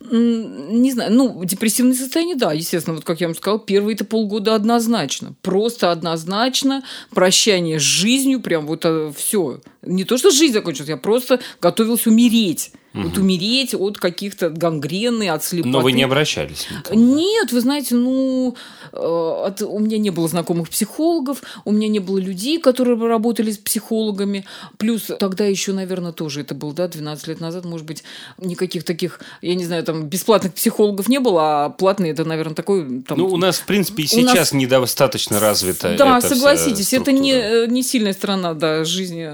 Не 0.00 0.92
знаю, 0.92 1.12
ну, 1.12 1.44
депрессивное 1.44 1.94
состояние, 1.94 2.36
да, 2.36 2.52
естественно, 2.52 2.96
вот 2.96 3.04
как 3.04 3.20
я 3.20 3.28
вам 3.28 3.36
сказала, 3.36 3.60
первые-то 3.60 4.04
полгода 4.04 4.54
однозначно. 4.54 5.34
Просто 5.42 5.90
однозначно. 5.90 6.82
Прощание 7.10 7.78
с 7.78 7.82
жизнью, 7.82 8.40
прям 8.40 8.66
вот 8.66 8.84
э, 8.84 9.12
все. 9.16 9.60
Не 9.82 10.04
то, 10.04 10.16
что 10.16 10.30
жизнь 10.30 10.54
закончилась, 10.54 10.90
я 10.90 10.96
просто 10.96 11.40
готовилась 11.60 12.06
умереть. 12.06 12.72
Угу. 12.94 13.02
Вот 13.02 13.18
умереть 13.18 13.74
от 13.74 13.98
каких-то 13.98 14.50
гангрены, 14.50 15.28
от 15.28 15.42
слепоты. 15.42 15.68
Но 15.68 15.80
вы 15.80 15.90
не 15.90 16.04
обращались? 16.04 16.68
Никогда. 16.70 16.94
Нет, 16.94 17.50
вы 17.50 17.60
знаете, 17.60 17.96
ну, 17.96 18.54
э, 18.92 18.96
от, 18.96 19.62
у 19.62 19.80
меня 19.80 19.98
не 19.98 20.10
было 20.10 20.28
знакомых 20.28 20.68
психологов, 20.68 21.42
у 21.64 21.72
меня 21.72 21.88
не 21.88 21.98
было 21.98 22.18
людей, 22.18 22.60
которые 22.60 22.96
работали 22.96 23.50
с 23.50 23.58
психологами. 23.58 24.44
Плюс 24.78 25.10
тогда 25.18 25.44
еще, 25.44 25.72
наверное, 25.72 26.12
тоже 26.12 26.42
это 26.42 26.54
было, 26.54 26.72
да, 26.72 26.86
12 26.86 27.26
лет 27.26 27.40
назад, 27.40 27.64
может 27.64 27.84
быть, 27.84 28.04
никаких 28.38 28.84
таких, 28.84 29.20
я 29.42 29.56
не 29.56 29.64
знаю, 29.64 29.82
там, 29.82 30.04
бесплатных 30.04 30.54
психологов 30.54 31.08
не 31.08 31.18
было, 31.18 31.64
а 31.64 31.70
платные 31.70 32.12
это, 32.12 32.24
наверное, 32.24 32.54
такой... 32.54 33.02
Там, 33.02 33.18
ну, 33.18 33.26
у 33.26 33.36
нас, 33.36 33.56
в 33.56 33.66
принципе, 33.66 34.04
и 34.04 34.06
сейчас 34.06 34.36
нас... 34.36 34.52
недостаточно 34.52 35.40
развито 35.40 35.96
Да, 35.98 36.20
согласитесь, 36.20 36.92
это 36.92 37.10
не, 37.10 37.32
э, 37.32 37.66
не 37.66 37.82
сильная 37.82 38.12
сторона, 38.12 38.54
да, 38.54 38.84
жизни, 38.84 39.24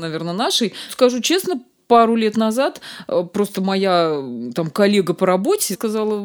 наверное, 0.00 0.34
нашей. 0.34 0.74
Скажу 0.90 1.20
честно, 1.20 1.60
пару 1.90 2.14
лет 2.14 2.36
назад 2.36 2.80
э, 3.08 3.24
просто 3.32 3.60
моя 3.60 4.22
там 4.54 4.70
коллега 4.70 5.12
по 5.12 5.26
работе 5.26 5.74
сказала, 5.74 6.24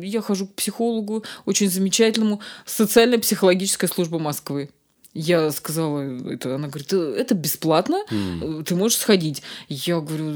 я 0.00 0.22
хожу 0.22 0.46
к 0.46 0.54
психологу, 0.54 1.22
очень 1.44 1.68
замечательному, 1.68 2.40
социально-психологическая 2.64 3.90
служба 3.90 4.18
Москвы. 4.18 4.70
Я 5.12 5.50
сказала 5.50 6.00
это, 6.30 6.54
она 6.54 6.68
говорит, 6.68 6.90
«Э, 6.94 7.14
это 7.18 7.34
бесплатно, 7.34 7.98
mm. 8.10 8.64
ты 8.64 8.74
можешь 8.74 8.96
сходить. 8.96 9.42
Я 9.68 10.00
говорю, 10.00 10.34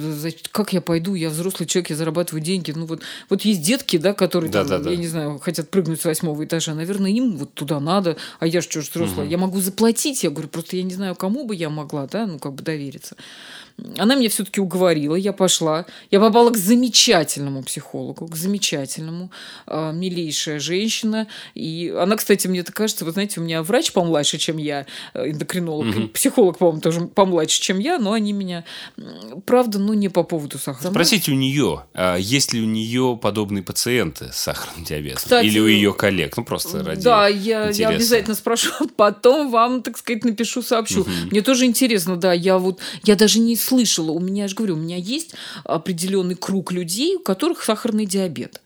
как 0.52 0.74
я 0.74 0.82
пойду, 0.82 1.14
я 1.14 1.30
взрослый 1.30 1.66
человек, 1.66 1.88
я 1.88 1.96
зарабатываю 1.96 2.42
деньги. 2.42 2.72
Ну 2.76 2.84
вот, 2.84 3.00
вот 3.30 3.40
есть 3.40 3.62
детки, 3.62 3.96
да, 3.96 4.12
которые, 4.12 4.50
да, 4.52 4.60
там, 4.60 4.68
да, 4.68 4.78
да. 4.80 4.90
я 4.90 4.98
не 4.98 5.08
знаю, 5.08 5.38
хотят 5.38 5.70
прыгнуть 5.70 6.02
с 6.02 6.04
восьмого 6.04 6.44
этажа, 6.44 6.74
наверное, 6.74 7.10
им 7.10 7.38
вот 7.38 7.54
туда 7.54 7.80
надо, 7.80 8.18
а 8.40 8.46
я 8.46 8.60
же 8.60 8.68
что 8.68 8.80
взрослая, 8.80 9.26
mm-hmm. 9.26 9.30
я 9.30 9.38
могу 9.38 9.58
заплатить, 9.62 10.22
я 10.22 10.28
говорю, 10.28 10.48
просто 10.48 10.76
я 10.76 10.82
не 10.82 10.92
знаю, 10.92 11.14
кому 11.14 11.46
бы 11.46 11.54
я 11.54 11.70
могла, 11.70 12.06
да, 12.06 12.26
ну 12.26 12.38
как 12.38 12.52
бы 12.52 12.62
довериться. 12.62 13.16
Она 13.98 14.14
меня 14.14 14.30
все-таки 14.30 14.60
уговорила, 14.60 15.14
я 15.16 15.32
пошла. 15.32 15.84
Я 16.10 16.18
попала 16.18 16.50
к 16.50 16.56
замечательному 16.56 17.62
психологу, 17.62 18.26
к 18.26 18.34
замечательному, 18.34 19.30
э, 19.66 19.92
милейшая 19.92 20.58
женщина. 20.58 21.26
И 21.54 21.94
она, 21.96 22.16
кстати, 22.16 22.46
мне 22.46 22.62
так 22.62 22.74
кажется, 22.74 23.04
вы 23.04 23.12
знаете, 23.12 23.40
у 23.40 23.44
меня 23.44 23.62
врач 23.62 23.92
помладше, 23.92 24.38
чем 24.38 24.56
я, 24.56 24.86
э, 25.12 25.30
эндокринолог, 25.30 25.94
угу. 25.94 26.08
психолог, 26.08 26.58
по-моему, 26.58 26.80
тоже 26.80 27.00
помладше, 27.02 27.60
чем 27.60 27.78
я, 27.78 27.98
но 27.98 28.12
они 28.12 28.32
меня, 28.32 28.64
правда, 29.44 29.78
ну 29.78 29.92
не 29.92 30.08
по 30.08 30.22
поводу 30.22 30.58
сахара. 30.58 30.90
Спросите 30.90 31.32
у 31.32 31.34
нее, 31.34 31.84
а 31.92 32.16
есть 32.16 32.54
ли 32.54 32.62
у 32.62 32.66
нее 32.66 33.18
подобные 33.20 33.62
пациенты 33.62 34.32
с 34.32 34.36
сахарным 34.36 34.84
диабетом? 34.84 35.18
Кстати, 35.18 35.46
Или 35.46 35.60
у 35.60 35.66
ее 35.66 35.92
коллег? 35.92 36.36
Ну, 36.36 36.44
просто 36.44 36.82
ради 36.82 37.02
Да, 37.02 37.28
я, 37.28 37.68
я 37.70 37.88
обязательно 37.88 38.34
спрошу, 38.34 38.70
потом 38.96 39.50
вам, 39.50 39.82
так 39.82 39.98
сказать, 39.98 40.24
напишу, 40.24 40.62
сообщу. 40.62 41.02
Угу. 41.02 41.10
Мне 41.30 41.42
тоже 41.42 41.66
интересно, 41.66 42.16
да, 42.16 42.32
я 42.32 42.56
вот, 42.56 42.80
я 43.04 43.16
даже 43.16 43.38
не 43.38 43.54
слышала, 43.66 44.10
у 44.12 44.20
меня, 44.20 44.44
я 44.44 44.48
же 44.48 44.54
говорю, 44.54 44.74
у 44.74 44.78
меня 44.78 44.96
есть 44.96 45.34
определенный 45.64 46.34
круг 46.34 46.72
людей, 46.72 47.16
у 47.16 47.20
которых 47.20 47.62
сахарный 47.64 48.06
диабет. 48.06 48.60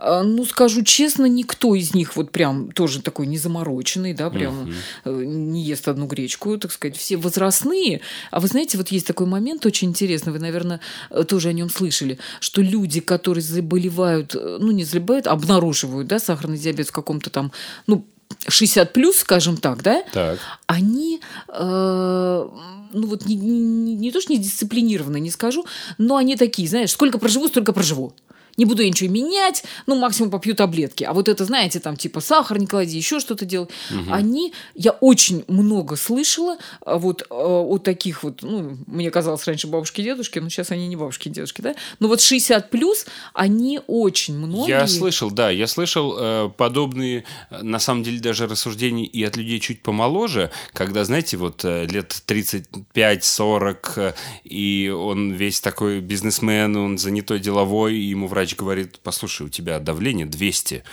А, 0.00 0.22
ну, 0.22 0.44
скажу 0.44 0.82
честно, 0.82 1.26
никто 1.26 1.74
из 1.74 1.94
них 1.94 2.16
вот 2.16 2.32
прям 2.32 2.72
тоже 2.72 3.02
такой 3.02 3.26
незамороченный, 3.26 4.14
да, 4.14 4.30
прям 4.30 4.72
uh-huh. 5.04 5.24
не 5.24 5.62
ест 5.62 5.88
одну 5.88 6.06
гречку, 6.06 6.56
так 6.56 6.72
сказать, 6.72 6.96
все 6.96 7.16
возрастные. 7.16 8.00
А 8.30 8.40
вы 8.40 8.48
знаете, 8.48 8.78
вот 8.78 8.88
есть 8.88 9.06
такой 9.06 9.26
момент 9.26 9.66
очень 9.66 9.90
интересный, 9.90 10.32
вы, 10.32 10.38
наверное, 10.38 10.80
э, 11.10 11.24
тоже 11.24 11.50
о 11.50 11.52
нем 11.52 11.68
слышали, 11.68 12.18
что 12.40 12.62
люди, 12.62 13.00
которые 13.00 13.42
заболевают, 13.42 14.34
э, 14.34 14.58
ну, 14.58 14.70
не 14.70 14.84
заболевают, 14.84 15.26
обнаруживают, 15.26 16.08
да, 16.08 16.18
сахарный 16.18 16.58
диабет 16.58 16.88
в 16.88 16.92
каком-то 16.92 17.28
там, 17.28 17.52
ну, 17.86 18.06
60 18.48 18.92
плюс, 18.92 19.18
скажем 19.18 19.56
так, 19.56 19.82
да, 19.82 20.02
Так. 20.12 20.38
они, 20.66 21.20
э, 21.48 22.48
ну 22.92 23.06
вот 23.06 23.26
не, 23.26 23.34
не, 23.36 23.94
не 23.94 24.10
то, 24.12 24.20
что 24.20 24.32
не 24.32 24.38
дисциплинированные, 24.38 25.20
не 25.20 25.30
скажу, 25.30 25.64
но 25.98 26.16
они 26.16 26.36
такие, 26.36 26.68
знаешь, 26.68 26.90
сколько 26.90 27.18
проживу, 27.18 27.48
столько 27.48 27.72
проживу. 27.72 28.12
Не 28.60 28.66
буду 28.66 28.82
я 28.82 28.88
ничего 28.88 29.10
менять, 29.10 29.64
ну, 29.86 29.94
максимум 29.94 30.30
попью 30.30 30.54
таблетки. 30.54 31.02
А 31.04 31.14
вот 31.14 31.30
это, 31.30 31.46
знаете, 31.46 31.80
там, 31.80 31.96
типа, 31.96 32.20
сахар 32.20 32.58
не 32.58 32.66
клади, 32.66 32.94
еще 32.94 33.18
что-то 33.18 33.46
делай. 33.46 33.68
Они, 34.10 34.52
я 34.74 34.90
очень 34.90 35.44
много 35.48 35.96
слышала 35.96 36.58
а, 36.84 36.98
вот 36.98 37.22
э, 37.22 37.24
от 37.34 37.84
таких 37.84 38.22
вот, 38.22 38.42
ну, 38.42 38.76
мне 38.86 39.10
казалось 39.10 39.46
раньше 39.46 39.66
бабушки 39.66 40.02
и 40.02 40.04
дедушки, 40.04 40.40
но 40.40 40.50
сейчас 40.50 40.72
они 40.72 40.88
не 40.88 40.96
бабушки 40.96 41.28
и 41.28 41.30
дедушки, 41.30 41.62
да? 41.62 41.74
Но 42.00 42.08
вот 42.08 42.20
60 42.20 42.68
плюс, 42.68 43.06
они 43.32 43.80
очень 43.86 44.36
многие... 44.36 44.68
Я 44.68 44.86
слышал, 44.86 45.30
да, 45.30 45.48
я 45.48 45.66
слышал 45.66 46.14
э, 46.18 46.50
подобные, 46.54 47.24
на 47.62 47.78
самом 47.78 48.02
деле, 48.02 48.20
даже 48.20 48.46
рассуждения 48.46 49.06
и 49.06 49.24
от 49.24 49.38
людей 49.38 49.58
чуть 49.60 49.80
помоложе, 49.80 50.50
когда, 50.74 51.04
знаете, 51.04 51.38
вот 51.38 51.64
э, 51.64 51.86
лет 51.86 52.22
35-40, 52.26 53.76
э, 53.96 54.12
и 54.44 54.92
он 54.94 55.32
весь 55.32 55.62
такой 55.62 56.00
бизнесмен, 56.00 56.76
он 56.76 56.98
занятой 56.98 57.38
деловой, 57.38 57.96
и 57.96 58.02
ему 58.02 58.26
врач 58.26 58.49
говорит, 58.54 58.98
послушай, 59.02 59.46
у 59.46 59.48
тебя 59.48 59.78
давление 59.80 60.26
200, 60.26 60.84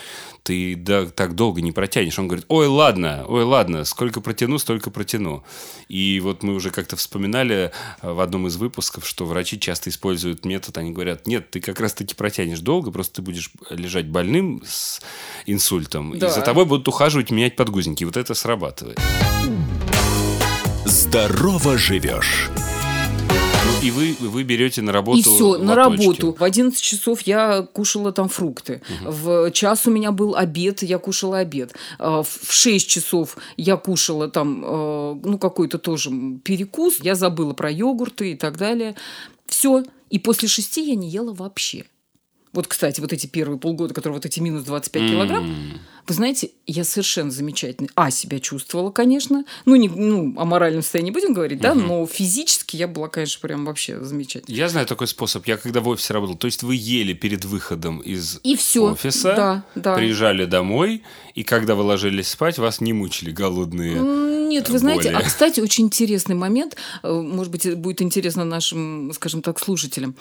ты 0.43 0.75
да, 0.75 1.05
так 1.05 1.35
долго 1.35 1.61
не 1.61 1.71
протянешь. 1.71 2.17
Он 2.19 2.27
говорит, 2.27 2.45
ой, 2.47 2.67
ладно, 2.67 3.25
ой, 3.27 3.43
ладно, 3.43 3.83
сколько 3.83 4.21
протяну, 4.21 4.57
столько 4.59 4.89
протяну. 4.91 5.43
И 5.89 6.19
вот 6.23 6.43
мы 6.43 6.53
уже 6.53 6.69
как-то 6.71 6.95
вспоминали 6.95 7.71
э, 8.01 8.11
в 8.11 8.19
одном 8.19 8.47
из 8.47 8.55
выпусков, 8.55 9.05
что 9.07 9.25
врачи 9.25 9.59
часто 9.59 9.89
используют 9.89 10.45
метод, 10.45 10.77
они 10.77 10.91
говорят, 10.91 11.27
нет, 11.27 11.49
ты 11.51 11.59
как 11.59 11.79
раз-таки 11.79 12.15
протянешь 12.15 12.59
долго, 12.59 12.91
просто 12.91 13.15
ты 13.15 13.21
будешь 13.21 13.51
лежать 13.69 14.07
больным 14.07 14.63
с 14.65 15.01
инсультом, 15.45 16.17
Да. 16.17 16.27
и 16.27 16.29
за 16.31 16.41
тобой 16.41 16.65
будут 16.65 16.87
ухаживать, 16.87 17.31
менять 17.31 17.55
подгузники. 17.55 18.03
Вот 18.03 18.17
это 18.17 18.33
срабатывает. 18.33 18.99
Здорово 20.85 21.77
живешь. 21.77 22.49
И 23.83 23.91
вы, 23.91 24.15
вы 24.19 24.43
берете 24.43 24.81
на 24.81 24.91
работу 24.91 25.19
И 25.19 25.21
все, 25.21 25.57
на 25.57 25.75
лоточки. 25.75 26.03
работу. 26.05 26.35
В 26.39 26.43
11 26.43 26.81
часов 26.81 27.21
я 27.21 27.61
кушала 27.61 28.11
там 28.11 28.27
фрукты. 28.27 28.81
В 29.03 29.51
час 29.51 29.85
у 29.85 29.91
меня 29.91 30.11
был 30.11 30.35
обед, 30.35 30.81
я 30.81 30.97
кушала 30.97 31.39
обед. 31.39 31.73
А, 31.99 32.23
В 32.23 32.27
в 32.27 32.51
6 32.51 32.87
часов 32.87 33.37
я 33.55 33.77
кушала 33.77 34.29
там, 34.29 34.63
э, 34.65 35.19
ну, 35.23 35.37
какой-то 35.37 35.77
тоже 35.77 36.09
перекус. 36.43 36.97
Я 37.01 37.15
забыла 37.15 37.53
про 37.53 37.69
йогурты 37.71 38.31
и 38.31 38.35
так 38.35 38.57
далее. 38.57 38.95
Все. 39.45 39.83
И 40.09 40.19
после 40.19 40.47
шести 40.47 40.81
я 40.89 40.95
не 40.95 41.09
ела 41.09 41.33
вообще. 41.33 41.85
Вот, 42.53 42.67
кстати, 42.67 42.99
вот 43.01 43.13
эти 43.13 43.27
первые 43.27 43.59
полгода, 43.59 43.93
которые 43.93 44.15
вот 44.17 44.25
эти 44.25 44.39
минус 44.39 44.63
25 44.63 45.09
килограмм, 45.11 45.79
вы 46.07 46.13
знаете, 46.13 46.51
я 46.65 46.83
совершенно 46.85 47.31
замечательно, 47.31 47.89
а, 47.95 48.11
себя 48.11 48.39
чувствовала, 48.39 48.91
конечно, 48.91 49.43
ну, 49.65 49.75
не, 49.75 49.89
ну, 49.89 50.33
о 50.37 50.45
моральном 50.45 50.81
состоянии 50.81 51.09
не 51.09 51.13
будем 51.13 51.33
говорить, 51.33 51.59
да, 51.59 51.73
но 51.73 52.05
физически 52.07 52.77
я 52.77 52.87
была, 52.87 53.09
конечно, 53.09 53.41
прям 53.41 53.65
вообще 53.65 54.01
замечательно. 54.03 54.55
Я 54.55 54.69
знаю 54.69 54.87
такой 54.87 55.07
способ. 55.07 55.45
Я 55.47 55.57
когда 55.57 55.81
в 55.81 55.87
офисе 55.89 56.13
работал, 56.13 56.35
то 56.37 56.47
есть 56.47 56.63
вы 56.63 56.75
ели 56.75 57.13
перед 57.13 57.43
выходом 57.45 57.99
из 57.99 58.39
И 58.43 58.55
всё. 58.55 58.91
офиса, 58.93 59.33
Да, 59.35 59.63
да. 59.75 59.95
приезжали 59.95 60.45
домой, 60.45 61.03
и 61.35 61.43
когда 61.43 61.75
вы 61.75 61.83
ложились 61.83 62.29
спать, 62.29 62.57
вас 62.57 62.79
не 62.81 62.93
мучили 62.93 63.31
голодные. 63.31 64.27
Нет, 64.47 64.69
вы 64.69 64.79
знаете, 64.79 65.09
а, 65.09 65.21
кстати, 65.21 65.59
очень 65.59 65.85
интересный 65.85 66.35
момент, 66.35 66.77
э, 67.03 67.11
может 67.11 67.51
быть, 67.51 67.75
будет 67.75 68.01
интересно 68.01 68.45
нашим, 68.45 69.11
скажем 69.13 69.41
так, 69.41 69.59
слушателям. 69.59 70.15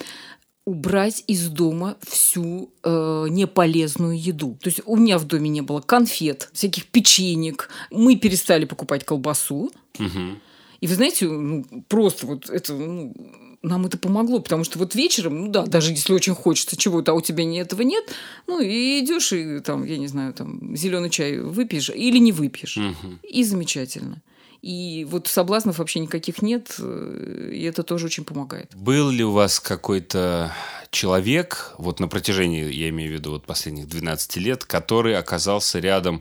Убрать 0.67 1.23
из 1.29 1.49
дома 1.49 1.97
всю 2.03 2.71
э, 2.83 3.27
неполезную 3.31 4.21
еду. 4.21 4.59
То 4.61 4.69
есть 4.69 4.81
у 4.85 4.97
меня 4.97 5.17
в 5.17 5.25
доме 5.25 5.49
не 5.49 5.61
было 5.61 5.81
конфет, 5.81 6.51
всяких 6.53 6.87
печенек. 6.87 7.69
Мы 7.93 8.17
перестали 8.17 8.65
покупать 8.65 9.05
колбасу. 9.05 9.71
Мгм. 9.97 10.41
И 10.81 10.87
вы 10.89 10.95
знаете, 10.95 11.29
ну, 11.29 11.65
просто 11.89 12.27
вот 12.27 12.51
это, 12.51 12.75
ну, 12.75 13.15
нам 13.63 13.87
это 13.87 13.97
помогло, 13.97 14.41
потому 14.41 14.65
что 14.65 14.81
вот 14.81 14.97
вечером, 14.97 15.45
ну 15.45 15.51
да, 15.53 15.65
даже 15.65 15.93
если 15.93 16.13
очень 16.13 16.35
хочется 16.35 16.77
чего-то, 16.77 17.13
а 17.13 17.15
у 17.15 17.21
тебя 17.21 17.45
не, 17.45 17.59
этого 17.59 17.83
нет, 17.83 18.05
ну 18.49 18.61
и 18.61 19.01
идешь 19.01 19.33
и 19.33 19.61
там, 19.61 19.85
я 19.85 19.99
не 19.99 20.09
знаю, 20.09 20.35
там 20.35 20.77
зеленый 20.77 21.11
чай 21.11 21.39
выпьешь 21.39 21.91
или 21.91 22.19
не 22.19 22.33
выпьешь. 22.33 22.77
Мгм. 22.77 23.21
И 23.23 23.45
замечательно. 23.45 24.21
И 24.67 25.07
вот 25.09 25.29
соблазнов 25.29 25.79
вообще 25.79 26.01
никаких 26.01 26.43
нет, 26.43 26.75
э, 26.81 27.51
и 27.53 27.63
это 27.63 27.85
тоже 27.85 28.07
очень 28.07 28.25
помогает. 28.25 28.75
Был 28.75 29.11
ли 29.11 29.23
у 29.23 29.31
вас 29.31 29.61
какой-то 29.61 30.53
человек, 30.91 31.73
вот 31.79 32.01
на 32.01 32.09
протяжении, 32.09 32.65
я 32.73 32.89
имею 32.89 33.13
в 33.13 33.15
виду, 33.15 33.31
вот 33.31 33.47
последних 33.47 33.87
12 33.87 34.37
лет, 34.39 34.65
который 34.65 35.17
оказался 35.17 35.79
рядом, 35.79 36.21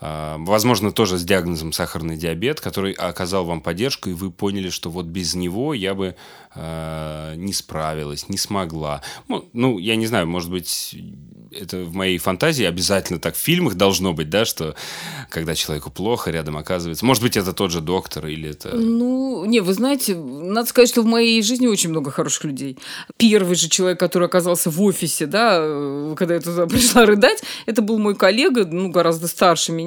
возможно, 0.00 0.92
тоже 0.92 1.18
с 1.18 1.24
диагнозом 1.24 1.72
сахарный 1.72 2.16
диабет, 2.16 2.60
который 2.60 2.92
оказал 2.92 3.44
вам 3.44 3.60
поддержку, 3.60 4.10
и 4.10 4.14
вы 4.14 4.30
поняли, 4.30 4.68
что 4.68 4.90
вот 4.90 5.06
без 5.06 5.34
него 5.34 5.72
я 5.72 5.94
бы 5.94 6.16
а, 6.58 7.34
не 7.36 7.52
справилась, 7.52 8.28
не 8.30 8.38
смогла. 8.38 9.02
Ну, 9.28 9.48
ну, 9.52 9.78
я 9.78 9.96
не 9.96 10.06
знаю, 10.06 10.26
может 10.26 10.50
быть, 10.50 10.96
это 11.50 11.84
в 11.84 11.94
моей 11.94 12.16
фантазии 12.18 12.64
обязательно 12.64 13.18
так 13.18 13.34
в 13.34 13.38
фильмах 13.38 13.74
должно 13.74 14.12
быть, 14.12 14.30
да, 14.30 14.44
что 14.44 14.74
когда 15.28 15.54
человеку 15.54 15.90
плохо, 15.90 16.30
рядом 16.30 16.56
оказывается. 16.56 17.04
Может 17.04 17.22
быть, 17.22 17.36
это 17.36 17.52
тот 17.52 17.70
же 17.70 17.80
доктор 17.80 18.26
или 18.26 18.50
это... 18.50 18.74
Ну, 18.74 19.44
не, 19.44 19.60
вы 19.60 19.74
знаете, 19.74 20.14
надо 20.14 20.68
сказать, 20.68 20.88
что 20.88 21.02
в 21.02 21.06
моей 21.06 21.42
жизни 21.42 21.66
очень 21.66 21.90
много 21.90 22.10
хороших 22.10 22.44
людей. 22.44 22.78
Первый 23.18 23.54
же 23.54 23.68
человек, 23.68 24.00
который 24.00 24.26
оказался 24.26 24.70
в 24.70 24.80
офисе, 24.82 25.26
да, 25.26 25.58
э, 25.60 26.14
когда 26.16 26.34
я 26.34 26.40
туда 26.40 26.66
пришла 26.66 27.04
рыдать, 27.04 27.42
это 27.66 27.82
был 27.82 27.98
мой 27.98 28.14
коллега, 28.14 28.64
ну, 28.64 28.88
гораздо 28.90 29.28
старше 29.28 29.72
меня, 29.72 29.85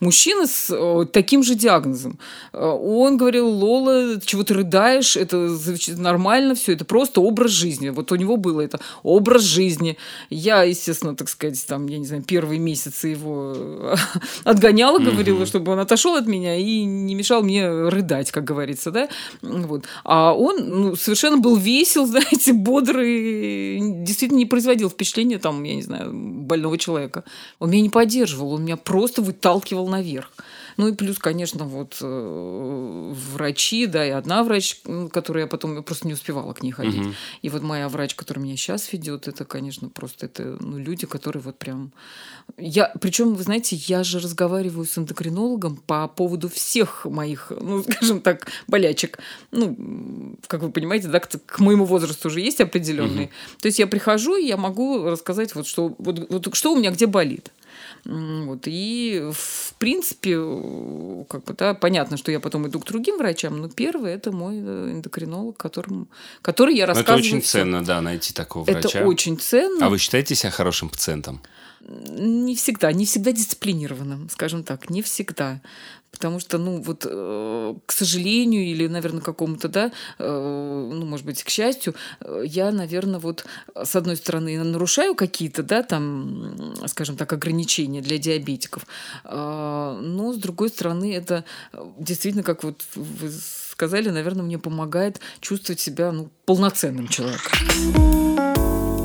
мужчина 0.00 0.46
с 0.46 0.70
э, 0.70 1.06
таким 1.12 1.42
же 1.42 1.54
диагнозом. 1.54 2.18
Э, 2.52 2.64
Он 2.64 3.16
говорил, 3.16 3.48
Лола, 3.48 4.20
чего 4.24 4.42
ты 4.42 4.54
рыдаешь, 4.54 5.16
это 5.16 5.56
нормально 5.96 6.54
все, 6.54 6.72
это 6.72 6.84
просто 6.84 7.20
образ 7.20 7.50
жизни. 7.50 7.90
Вот 7.90 8.12
у 8.12 8.16
него 8.16 8.36
было 8.36 8.60
это 8.60 8.80
образ 9.02 9.42
жизни. 9.42 9.96
Я, 10.30 10.62
естественно, 10.62 11.16
так 11.16 11.28
сказать, 11.28 11.64
там, 11.66 11.86
я 11.88 11.98
не 11.98 12.06
знаю, 12.06 12.22
первые 12.22 12.58
месяцы 12.58 13.08
его 13.08 13.54
э, 13.56 13.94
отгоняла, 14.44 14.98
говорила, 14.98 15.46
чтобы 15.46 15.72
он 15.72 15.78
отошел 15.78 16.14
от 16.14 16.26
меня 16.26 16.56
и 16.56 16.84
не 16.84 17.14
мешал 17.14 17.42
мне 17.42 17.68
рыдать, 17.88 18.30
как 18.30 18.44
говорится, 18.44 18.90
да. 18.90 19.08
Вот. 19.42 19.84
А 20.04 20.32
он 20.34 20.68
ну, 20.68 20.96
совершенно 20.96 21.38
был 21.38 21.56
весел, 21.56 22.06
знаете, 22.06 22.52
бодрый, 22.52 23.80
действительно 24.04 24.38
не 24.38 24.46
производил 24.46 24.90
впечатления, 24.90 25.38
там, 25.38 25.62
я 25.64 25.74
не 25.74 25.82
знаю, 25.82 26.12
больного 26.12 26.78
человека. 26.78 27.24
Он 27.58 27.70
меня 27.70 27.82
не 27.82 27.90
поддерживал, 27.90 28.54
он 28.54 28.64
меня 28.64 28.76
просто 28.76 29.22
выталкивал 29.38 29.86
наверх. 29.88 30.32
Ну 30.78 30.86
и 30.86 30.92
плюс, 30.92 31.18
конечно, 31.18 31.64
вот 31.64 31.98
э, 32.00 33.12
врачи, 33.32 33.86
да, 33.86 34.06
и 34.06 34.10
одна 34.10 34.44
врач, 34.44 34.80
м, 34.84 35.08
которую 35.08 35.42
я 35.42 35.46
потом 35.48 35.74
я 35.74 35.82
просто 35.82 36.06
не 36.06 36.14
успевала 36.14 36.54
к 36.54 36.62
ней 36.62 36.70
ходить. 36.70 37.02
И 37.42 37.48
вот 37.48 37.62
моя 37.62 37.88
врач, 37.88 38.14
которая 38.14 38.44
меня 38.44 38.56
сейчас 38.56 38.92
ведет, 38.92 39.26
это, 39.26 39.44
конечно, 39.44 39.88
просто 39.88 40.26
это 40.26 40.56
ну, 40.60 40.78
люди, 40.78 41.04
которые 41.06 41.42
вот 41.42 41.58
прям... 41.58 41.92
Я, 42.56 42.92
причем, 43.00 43.34
вы 43.34 43.42
знаете, 43.42 43.74
я 43.74 44.04
же 44.04 44.20
разговариваю 44.20 44.86
с 44.86 44.96
эндокринологом 44.96 45.76
по 45.76 46.06
поводу 46.06 46.48
всех 46.48 47.04
моих, 47.06 47.50
ну, 47.60 47.82
скажем 47.90 48.20
так, 48.20 48.46
болячек. 48.68 49.18
Ну, 49.50 50.36
как 50.46 50.62
вы 50.62 50.70
понимаете, 50.70 51.08
да, 51.08 51.18
к, 51.18 51.28
к 51.28 51.58
моему 51.58 51.86
возрасту 51.86 52.28
уже 52.28 52.40
есть 52.40 52.60
определенные. 52.60 53.30
То 53.60 53.66
есть 53.66 53.80
я 53.80 53.88
прихожу, 53.88 54.36
и 54.36 54.46
я 54.46 54.56
могу 54.56 55.10
рассказать, 55.10 55.56
вот 55.56 55.66
что, 55.66 55.92
вот, 55.98 56.30
вот 56.30 56.54
что 56.54 56.72
у 56.72 56.76
меня 56.76 56.92
где 56.92 57.06
болит. 57.06 57.50
Вот, 58.04 58.62
и, 58.66 59.28
в 59.32 59.74
принципе, 59.78 60.38
э, 60.68 61.24
как 61.28 61.44
бы, 61.44 61.54
да, 61.54 61.74
понятно, 61.74 62.16
что 62.16 62.32
я 62.32 62.40
потом 62.40 62.66
иду 62.68 62.80
к 62.80 62.86
другим 62.86 63.18
врачам, 63.18 63.60
но 63.60 63.68
первый– 63.68 64.12
это 64.14 64.32
мой 64.32 64.56
э, 64.56 64.90
эндокринолог, 64.92 65.56
которому, 65.56 66.08
который 66.42 66.74
я 66.74 66.86
Ну, 66.86 66.92
это 66.92 67.00
рассказываю 67.00 67.24
очень 67.24 67.42
ценно, 67.42 67.84
да, 67.84 68.00
найти 68.00 68.32
такого 68.32 68.64
врача. 68.64 68.98
Это 69.00 69.08
очень 69.08 69.38
ценно. 69.38 69.86
А 69.86 69.88
вы 69.88 69.98
считаете 69.98 70.34
себя 70.34 70.50
хорошим 70.50 70.88
пациентом? 70.88 71.40
Не 71.80 72.56
всегда, 72.56 72.92
не 72.92 73.06
всегда 73.06 73.32
дисциплинированным, 73.32 74.28
скажем 74.30 74.64
так, 74.64 74.90
не 74.90 75.02
всегда. 75.02 75.60
Потому 76.10 76.40
что, 76.40 76.58
ну, 76.58 76.80
вот, 76.80 77.06
э, 77.08 77.74
к 77.84 77.92
сожалению, 77.92 78.64
или, 78.64 78.86
наверное, 78.86 79.20
какому-то, 79.20 79.68
да, 79.68 79.92
э, 80.18 80.90
ну, 80.92 81.04
может 81.04 81.26
быть, 81.26 81.42
к 81.44 81.50
счастью, 81.50 81.94
э, 82.20 82.44
я, 82.46 82.72
наверное, 82.72 83.20
вот, 83.20 83.44
с 83.74 83.94
одной 83.94 84.16
стороны, 84.16 84.62
нарушаю 84.64 85.14
какие-то, 85.14 85.62
да, 85.62 85.82
там, 85.82 86.74
скажем 86.86 87.16
так, 87.16 87.32
ограничения 87.32 88.00
для 88.00 88.16
диабетиков, 88.18 88.86
э, 89.24 90.00
но, 90.02 90.32
с 90.32 90.38
другой 90.38 90.70
стороны, 90.70 91.14
это 91.14 91.44
действительно, 91.98 92.42
как 92.42 92.64
вот 92.64 92.82
вы 92.94 93.30
сказали, 93.70 94.08
наверное, 94.08 94.44
мне 94.44 94.58
помогает 94.58 95.20
чувствовать 95.40 95.80
себя, 95.80 96.10
ну, 96.10 96.30
полноценным 96.46 97.08
человеком. 97.08 97.52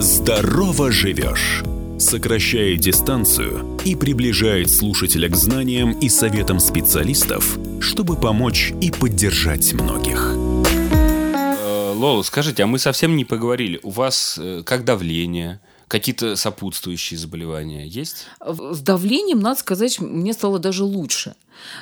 Здорово 0.02 0.90
живешь. 0.92 1.64
Сокращает 2.04 2.82
дистанцию 2.82 3.80
и 3.86 3.96
приближает 3.96 4.70
слушателя 4.70 5.30
к 5.30 5.38
знаниям 5.38 5.98
и 6.00 6.10
советам 6.10 6.60
специалистов, 6.60 7.58
чтобы 7.80 8.18
помочь 8.18 8.74
и 8.82 8.92
поддержать 8.92 9.72
многих. 9.72 10.34
Э, 10.36 11.94
Лола, 11.96 12.22
скажите, 12.24 12.64
а 12.64 12.68
мы 12.68 12.78
совсем 12.78 13.16
не 13.16 13.24
поговорили. 13.24 13.80
У 13.84 13.90
вас 13.90 14.38
э, 14.38 14.64
как 14.66 14.84
давление? 14.84 15.62
Какие-то 15.88 16.36
сопутствующие 16.36 17.18
заболевания 17.18 17.86
есть? 17.86 18.28
С 18.40 18.80
давлением, 18.80 19.40
надо 19.40 19.60
сказать, 19.60 20.00
мне 20.00 20.34
стало 20.34 20.60
даже 20.60 20.84
лучше. 20.84 21.36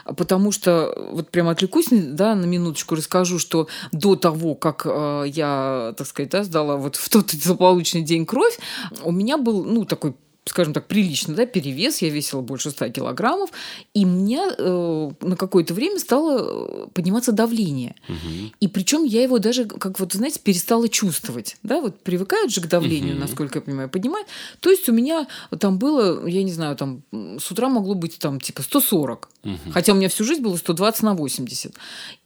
Потому 0.06 0.52
что, 0.52 0.94
вот 1.12 1.30
прям 1.30 1.48
отвлекусь 1.48 1.88
да, 1.92 2.36
на 2.36 2.46
минуточку, 2.46 2.96
расскажу, 2.96 3.40
что 3.40 3.68
до 3.92 4.16
того, 4.16 4.56
как 4.56 4.86
э, 4.86 5.26
я, 5.28 5.94
так 5.98 6.08
сказать, 6.08 6.30
да, 6.32 6.44
сдала 6.44 6.76
вот 6.78 6.96
в 6.98 7.10
тот 7.10 7.32
злополучный 7.32 8.02
день 8.02 8.26
кровь, 8.26 8.58
у 9.04 9.12
меня 9.12 9.38
был, 9.38 9.64
ну, 9.64 9.86
такой 9.86 10.14
скажем 10.46 10.74
так, 10.74 10.88
прилично, 10.88 11.36
да, 11.36 11.46
перевес, 11.46 12.02
я 12.02 12.10
весила 12.10 12.42
больше 12.42 12.72
100 12.72 12.90
килограммов, 12.90 13.52
и 13.94 14.06
мне 14.06 14.42
э, 14.58 15.12
на 15.22 15.36
какое-то 15.36 15.74
время 15.74 16.00
стало 16.00 16.86
э, 16.86 16.88
подниматься 16.94 17.32
давление. 17.32 17.96
Угу. 18.10 18.52
И 18.60 18.68
причем 18.68 19.04
я 19.04 19.22
его 19.22 19.38
даже, 19.38 19.66
как 19.66 20.00
вот, 20.00 20.14
знаете, 20.14 20.40
перестала 20.40 20.90
чувствовать, 20.90 21.58
да, 21.62 21.80
вот 21.80 22.02
привыкают 22.02 22.52
же 22.52 22.62
к 22.62 22.68
давлению, 22.68 23.14
угу. 23.14 23.22
насколько 23.22 23.60
я 23.60 23.62
понимаю, 23.62 23.90
поднимает. 23.90 24.28
То 24.62 24.72
есть 24.72 24.90
у 24.90 24.94
меня 24.94 25.28
там 25.60 25.78
было, 25.78 26.26
я 26.28 26.42
не 26.42 26.52
знаю, 26.52 26.76
там 26.76 27.04
с 27.12 27.52
утра 27.52 27.70
могло 27.70 27.94
быть 27.94 28.18
там 28.18 28.42
типа 28.42 28.64
140, 28.64 29.30
угу. 29.44 29.58
хотя 29.72 29.94
у 29.94 29.96
меня 29.96 30.10
всю 30.10 30.24
жизнь 30.24 30.42
было 30.42 30.58
120 30.58 31.04
на 31.04 31.14
80. 31.14 31.76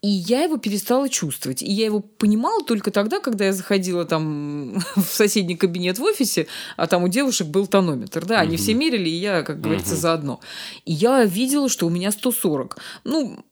И 0.01 0.07
я 0.07 0.43
его 0.43 0.55
перестала 0.57 1.09
чувствовать. 1.09 1.61
И 1.61 1.71
я 1.71 1.85
его 1.85 1.99
понимала 1.99 2.63
только 2.63 2.91
тогда, 2.91 3.19
когда 3.19 3.45
я 3.45 3.53
заходила 3.53 4.05
там 4.05 4.79
в 4.95 5.03
соседний 5.03 5.57
кабинет 5.57 5.99
в 5.99 6.03
офисе, 6.03 6.47
а 6.77 6.87
там 6.87 7.03
у 7.03 7.09
девушек 7.09 7.47
был 7.47 7.67
тонометр 7.67 8.04
термометр, 8.05 8.25
да, 8.25 8.39
они 8.41 8.57
все 8.57 8.73
мерили, 8.73 9.09
и 9.09 9.15
я, 9.15 9.43
как 9.43 9.61
говорится, 9.61 9.95
заодно. 9.95 10.39
И 10.85 10.93
я 10.93 11.23
видела, 11.25 11.69
что 11.69 11.87
у 11.87 11.89
меня 11.89 12.11
140. 12.11 12.77
Ну, 13.03 13.43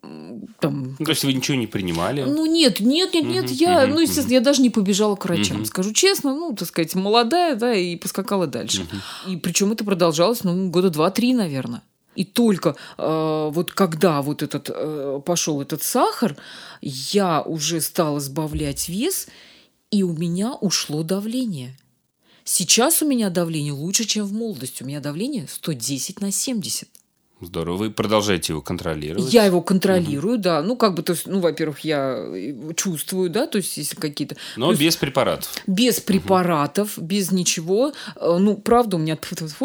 там... 0.59 0.95
Ну, 0.99 1.05
то 1.05 1.11
есть 1.11 1.23
вы 1.23 1.33
ничего 1.33 1.57
не 1.57 1.67
принимали? 1.67 2.23
Ну, 2.23 2.45
нет, 2.45 2.79
нет, 2.79 3.13
нет, 3.13 3.25
нет, 3.25 3.49
я, 3.49 3.87
ну, 3.87 3.99
естественно, 3.99 4.33
я 4.33 4.41
даже 4.41 4.61
не 4.61 4.69
побежала 4.69 5.15
к 5.15 5.25
врачам, 5.25 5.65
скажу 5.65 5.93
честно, 5.93 6.33
ну, 6.33 6.55
так 6.55 6.67
сказать, 6.67 6.95
молодая, 6.95 7.55
да, 7.55 7.73
и 7.73 7.95
поскакала 7.95 8.47
дальше. 8.47 8.85
И 9.27 9.37
причем 9.37 9.71
это 9.71 9.83
продолжалось, 9.83 10.43
ну, 10.43 10.69
года 10.69 10.89
два-три, 10.89 11.33
наверное. 11.33 11.81
И 12.15 12.25
только 12.25 12.75
э, 12.99 13.49
вот 13.51 13.71
когда 13.71 14.21
вот 14.21 14.43
этот 14.43 14.69
э, 14.71 15.19
пошел 15.25 15.63
этот 15.63 15.81
сахар, 15.81 16.35
я 16.81 17.41
уже 17.41 17.81
стала 17.81 18.19
сбавлять 18.19 18.87
вес, 18.87 19.27
и 19.89 20.03
у 20.03 20.13
меня 20.13 20.53
ушло 20.53 21.01
давление. 21.01 21.75
Сейчас 22.45 23.01
у 23.01 23.07
меня 23.07 23.29
давление 23.29 23.73
лучше, 23.73 24.03
чем 24.03 24.25
в 24.25 24.33
молодости. 24.33 24.83
У 24.83 24.85
меня 24.85 24.99
давление 24.99 25.47
110 25.47 26.19
на 26.19 26.31
70. 26.31 26.89
Здорово. 27.45 27.77
Вы 27.77 27.91
продолжаете 27.91 28.53
его 28.53 28.61
контролировать? 28.61 29.33
Я 29.33 29.45
его 29.45 29.61
контролирую, 29.61 30.35
угу. 30.35 30.43
да. 30.43 30.61
Ну, 30.61 30.75
как 30.75 30.95
бы, 30.95 31.03
то 31.03 31.13
есть, 31.13 31.27
ну, 31.27 31.39
во-первых, 31.39 31.81
я 31.81 32.25
чувствую, 32.75 33.29
да, 33.29 33.47
то 33.47 33.57
есть, 33.57 33.77
если 33.77 33.95
какие-то... 33.95 34.35
Но 34.55 34.69
есть, 34.69 34.81
без 34.81 34.95
препаратов. 34.95 35.49
Без 35.67 35.99
препаратов, 35.99 36.97
угу. 36.97 37.05
без 37.05 37.31
ничего. 37.31 37.93
Э, 38.15 38.37
ну, 38.39 38.55
правда, 38.55 38.97
у 38.97 38.99
меня, 38.99 39.17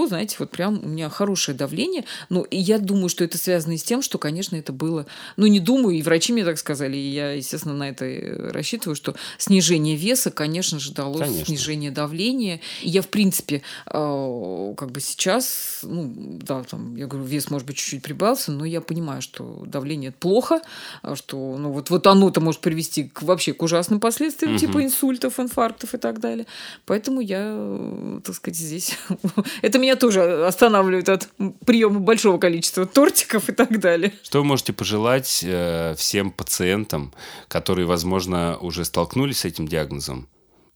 знаете, 0.09 0.37
вот 0.39 0.51
прям 0.51 0.81
у 0.83 0.89
меня 0.89 1.09
хорошее 1.09 1.57
давление. 1.57 2.05
Ну, 2.29 2.43
и 2.43 2.59
я 2.59 2.79
думаю, 2.79 3.09
что 3.09 3.25
это 3.25 3.39
связано 3.39 3.73
и 3.73 3.79
с 3.79 3.83
тем, 3.83 4.03
что, 4.03 4.19
конечно, 4.19 4.57
это 4.57 4.73
было... 4.73 5.07
Ну, 5.37 5.47
не 5.47 5.61
думаю, 5.61 5.97
и 5.97 6.03
врачи 6.03 6.33
мне 6.33 6.45
так 6.45 6.59
сказали, 6.59 6.97
и 6.97 7.11
я, 7.11 7.33
естественно, 7.33 7.75
на 7.75 7.89
это 7.91 8.07
рассчитываю, 8.53 8.97
что 8.97 9.15
снижение 9.39 9.97
веса, 9.97 10.31
конечно 10.31 10.79
же, 10.79 10.93
дало 10.93 11.19
конечно. 11.19 11.47
снижение 11.47 11.91
давления. 11.91 12.61
И 12.83 12.89
я, 12.89 13.03
в 13.03 13.09
принципе, 13.09 13.63
э, 13.87 14.75
как 14.77 14.91
бы 14.91 15.01
сейчас, 15.01 15.81
ну, 15.83 16.13
да, 16.43 16.65
там, 16.65 16.97
я 16.97 17.07
говорю, 17.07 17.27
вес 17.27 17.51
может 17.51 17.68
быть, 17.69 17.77
чуть-чуть 17.77 18.03
прибавился, 18.03 18.53
но 18.53 18.65
я 18.65 18.81
понимаю, 18.81 19.23
что 19.23 19.63
давление 19.67 20.09
это 20.09 20.19
плохо, 20.19 20.61
а 21.03 21.17
что 21.17 21.57
ну, 21.57 21.71
вот, 21.71 21.91
вот 21.91 22.07
оно-то 22.07 22.41
может 22.41 22.61
привести 22.61 23.05
к, 23.05 23.23
вообще 23.23 23.53
к 23.53 23.63
ужасным 23.63 24.01
последствиям, 24.01 24.53
угу. 24.53 24.61
типа 24.61 24.83
инсультов, 24.83 25.39
инфарктов 25.39 25.95
и 25.95 25.99
так 25.99 26.21
далее. 26.21 26.47
Поэтому 26.87 27.21
я, 27.21 28.21
так 28.25 28.35
сказать, 28.35 28.59
здесь... 28.59 28.99
это 29.63 29.79
меня 29.79 29.97
тоже 29.97 30.47
останавливает 30.47 31.09
от 31.09 31.29
приема 31.65 32.01
большого 32.01 32.39
количества 32.39 32.87
тортиков 32.87 33.49
и 33.49 33.53
так 33.53 33.79
далее. 33.81 34.13
Что 34.23 34.39
вы 34.39 34.45
можете 34.45 34.73
пожелать 34.73 35.45
э, 35.45 35.95
всем 35.97 36.31
пациентам, 36.31 37.13
которые, 37.49 37.87
возможно, 37.87 38.57
уже 38.59 38.85
столкнулись 38.85 39.41
с 39.41 39.45
этим 39.45 39.69
диагнозом? 39.69 40.29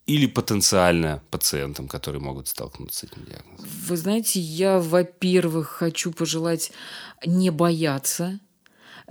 Или 0.07 0.27
потенциально 0.27 1.23
пациентам, 1.31 1.89
которые 1.89 2.21
могут 2.21 2.49
столкнуться 2.49 3.01
с 3.01 3.05
этим 3.05 3.25
диагнозом? 3.25 3.67
Вы 3.89 3.97
знаете, 3.97 4.41
я, 4.41 4.79
во-первых, 4.79 5.69
хочу 5.69 6.13
пожелать 6.13 6.73
не 7.25 7.51
бояться, 7.51 8.41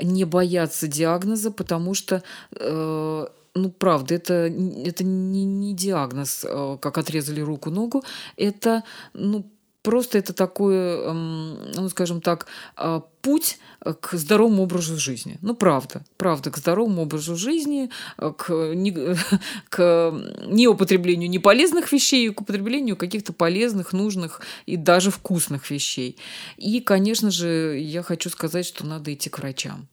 не 0.02 0.26
бояться 0.26 0.88
диагноза, 0.88 1.52
потому 1.52 1.94
что 1.94 2.24
э, 2.60 3.28
ну, 3.54 3.70
правда, 3.70 4.16
это, 4.16 4.34
это 4.34 5.04
не, 5.04 5.46
не 5.46 5.74
диагноз, 5.74 6.46
э, 6.48 6.78
как 6.82 6.98
отрезали 6.98 7.42
руку-ногу, 7.42 8.04
это, 8.38 8.84
ну, 9.14 9.50
просто 9.82 10.18
это 10.18 10.34
такое, 10.34 10.98
эм, 10.98 11.72
ну, 11.76 11.90
скажем 11.90 12.22
так, 12.22 12.48
э, 12.78 13.02
путь 13.22 13.60
к 14.00 14.14
здоровому 14.14 14.64
образу 14.64 14.98
жизни. 14.98 15.38
Ну, 15.42 15.56
правда, 15.56 16.04
правда, 16.18 16.52
к 16.52 16.58
здоровому 16.58 17.04
образу 17.04 17.36
жизни, 17.36 17.90
э, 18.18 18.32
к, 18.38 18.74
не, 18.74 18.92
к 19.70 20.14
неупотреблению 20.48 21.30
неполезных 21.30 21.92
вещей, 21.92 22.30
к 22.30 22.42
употреблению 22.42 22.96
каких-то 22.96 23.34
полезных, 23.34 23.94
нужных 23.94 24.42
и 24.66 24.78
даже 24.78 25.12
вкусных 25.12 25.70
вещей. 25.72 26.18
И, 26.58 26.80
конечно 26.80 27.32
же, 27.32 27.78
я 27.80 28.04
хочу 28.04 28.30
сказать, 28.30 28.66
что 28.66 28.86
надо 28.86 29.14
идти 29.14 29.30
к 29.30 29.40
врачам 29.40 29.88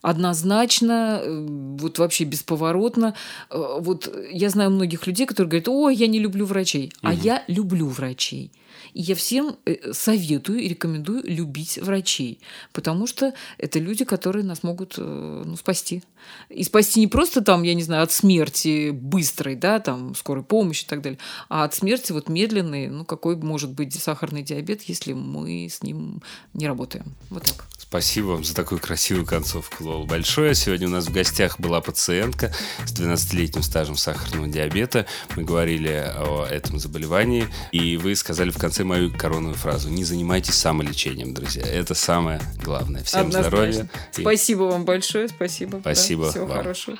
однозначно, 0.00 1.22
вот 1.26 1.98
вообще 1.98 2.22
бесповоротно. 2.22 3.14
Вот 3.50 4.08
я 4.30 4.48
знаю 4.48 4.70
многих 4.70 5.06
людей, 5.08 5.26
которые 5.26 5.50
говорят, 5.50 5.68
ой, 5.68 5.96
я 5.96 6.06
не 6.06 6.20
люблю 6.20 6.46
врачей, 6.46 6.92
угу. 7.02 7.10
а 7.10 7.14
я 7.14 7.42
люблю 7.48 7.88
врачей. 7.88 8.52
И 8.94 9.02
я 9.02 9.14
всем 9.14 9.56
э, 9.64 9.92
советую 9.92 10.60
и 10.60 10.68
рекомендую 10.68 11.22
любить 11.24 11.78
врачей, 11.78 12.40
потому 12.72 13.06
что 13.06 13.34
это 13.58 13.78
люди, 13.78 14.04
которые 14.04 14.44
нас 14.44 14.62
могут 14.62 14.94
э, 14.98 15.42
ну, 15.44 15.56
спасти. 15.56 16.02
И 16.48 16.64
спасти 16.64 17.00
не 17.00 17.06
просто 17.06 17.42
там, 17.42 17.62
я 17.62 17.74
не 17.74 17.82
знаю, 17.82 18.02
от 18.02 18.12
смерти 18.12 18.90
быстрой, 18.90 19.56
да, 19.56 19.78
там, 19.80 20.14
скорой 20.14 20.44
помощи 20.44 20.84
и 20.84 20.88
так 20.88 21.02
далее, 21.02 21.18
а 21.48 21.64
от 21.64 21.74
смерти 21.74 22.12
вот 22.12 22.28
медленной, 22.28 22.88
ну, 22.88 23.04
какой 23.04 23.36
может 23.36 23.72
быть 23.72 23.94
сахарный 23.94 24.42
диабет, 24.42 24.82
если 24.82 25.12
мы 25.12 25.68
с 25.68 25.82
ним 25.82 26.22
не 26.54 26.66
работаем. 26.66 27.14
Вот 27.30 27.44
так. 27.44 27.66
Спасибо 27.88 28.26
вам 28.26 28.44
за 28.44 28.54
такую 28.54 28.80
красивую 28.80 29.24
концовку, 29.24 29.82
Лол. 29.82 30.04
Большое. 30.04 30.54
Сегодня 30.54 30.88
у 30.88 30.90
нас 30.90 31.06
в 31.06 31.12
гостях 31.12 31.58
была 31.58 31.80
пациентка 31.80 32.52
с 32.84 32.92
12-летним 32.92 33.62
стажем 33.62 33.96
сахарного 33.96 34.46
диабета. 34.46 35.06
Мы 35.36 35.44
говорили 35.44 35.88
о 35.88 36.44
этом 36.44 36.78
заболевании, 36.78 37.48
и 37.72 37.96
вы 37.96 38.14
сказали 38.14 38.50
в 38.50 38.58
конце 38.58 38.84
мою 38.84 39.10
коронную 39.10 39.54
фразу. 39.54 39.88
Не 39.88 40.04
занимайтесь 40.04 40.54
самолечением, 40.54 41.32
друзья. 41.32 41.62
Это 41.62 41.94
самое 41.94 42.42
главное. 42.62 43.02
Всем 43.04 43.20
Однозначно. 43.20 43.48
здоровья. 43.48 43.88
Спасибо 44.12 44.64
и... 44.64 44.68
вам 44.68 44.84
большое. 44.84 45.28
Спасибо. 45.28 45.78
Спасибо 45.80 46.26
да, 46.26 46.30
Всего 46.30 46.46
вам. 46.46 46.56
хорошего. 46.58 46.98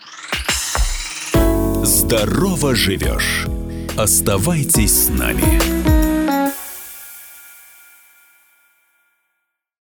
Здорово 1.85 2.75
живешь. 2.75 3.47
Оставайтесь 3.99 5.05
с 5.05 5.09
нами. 5.11 6.08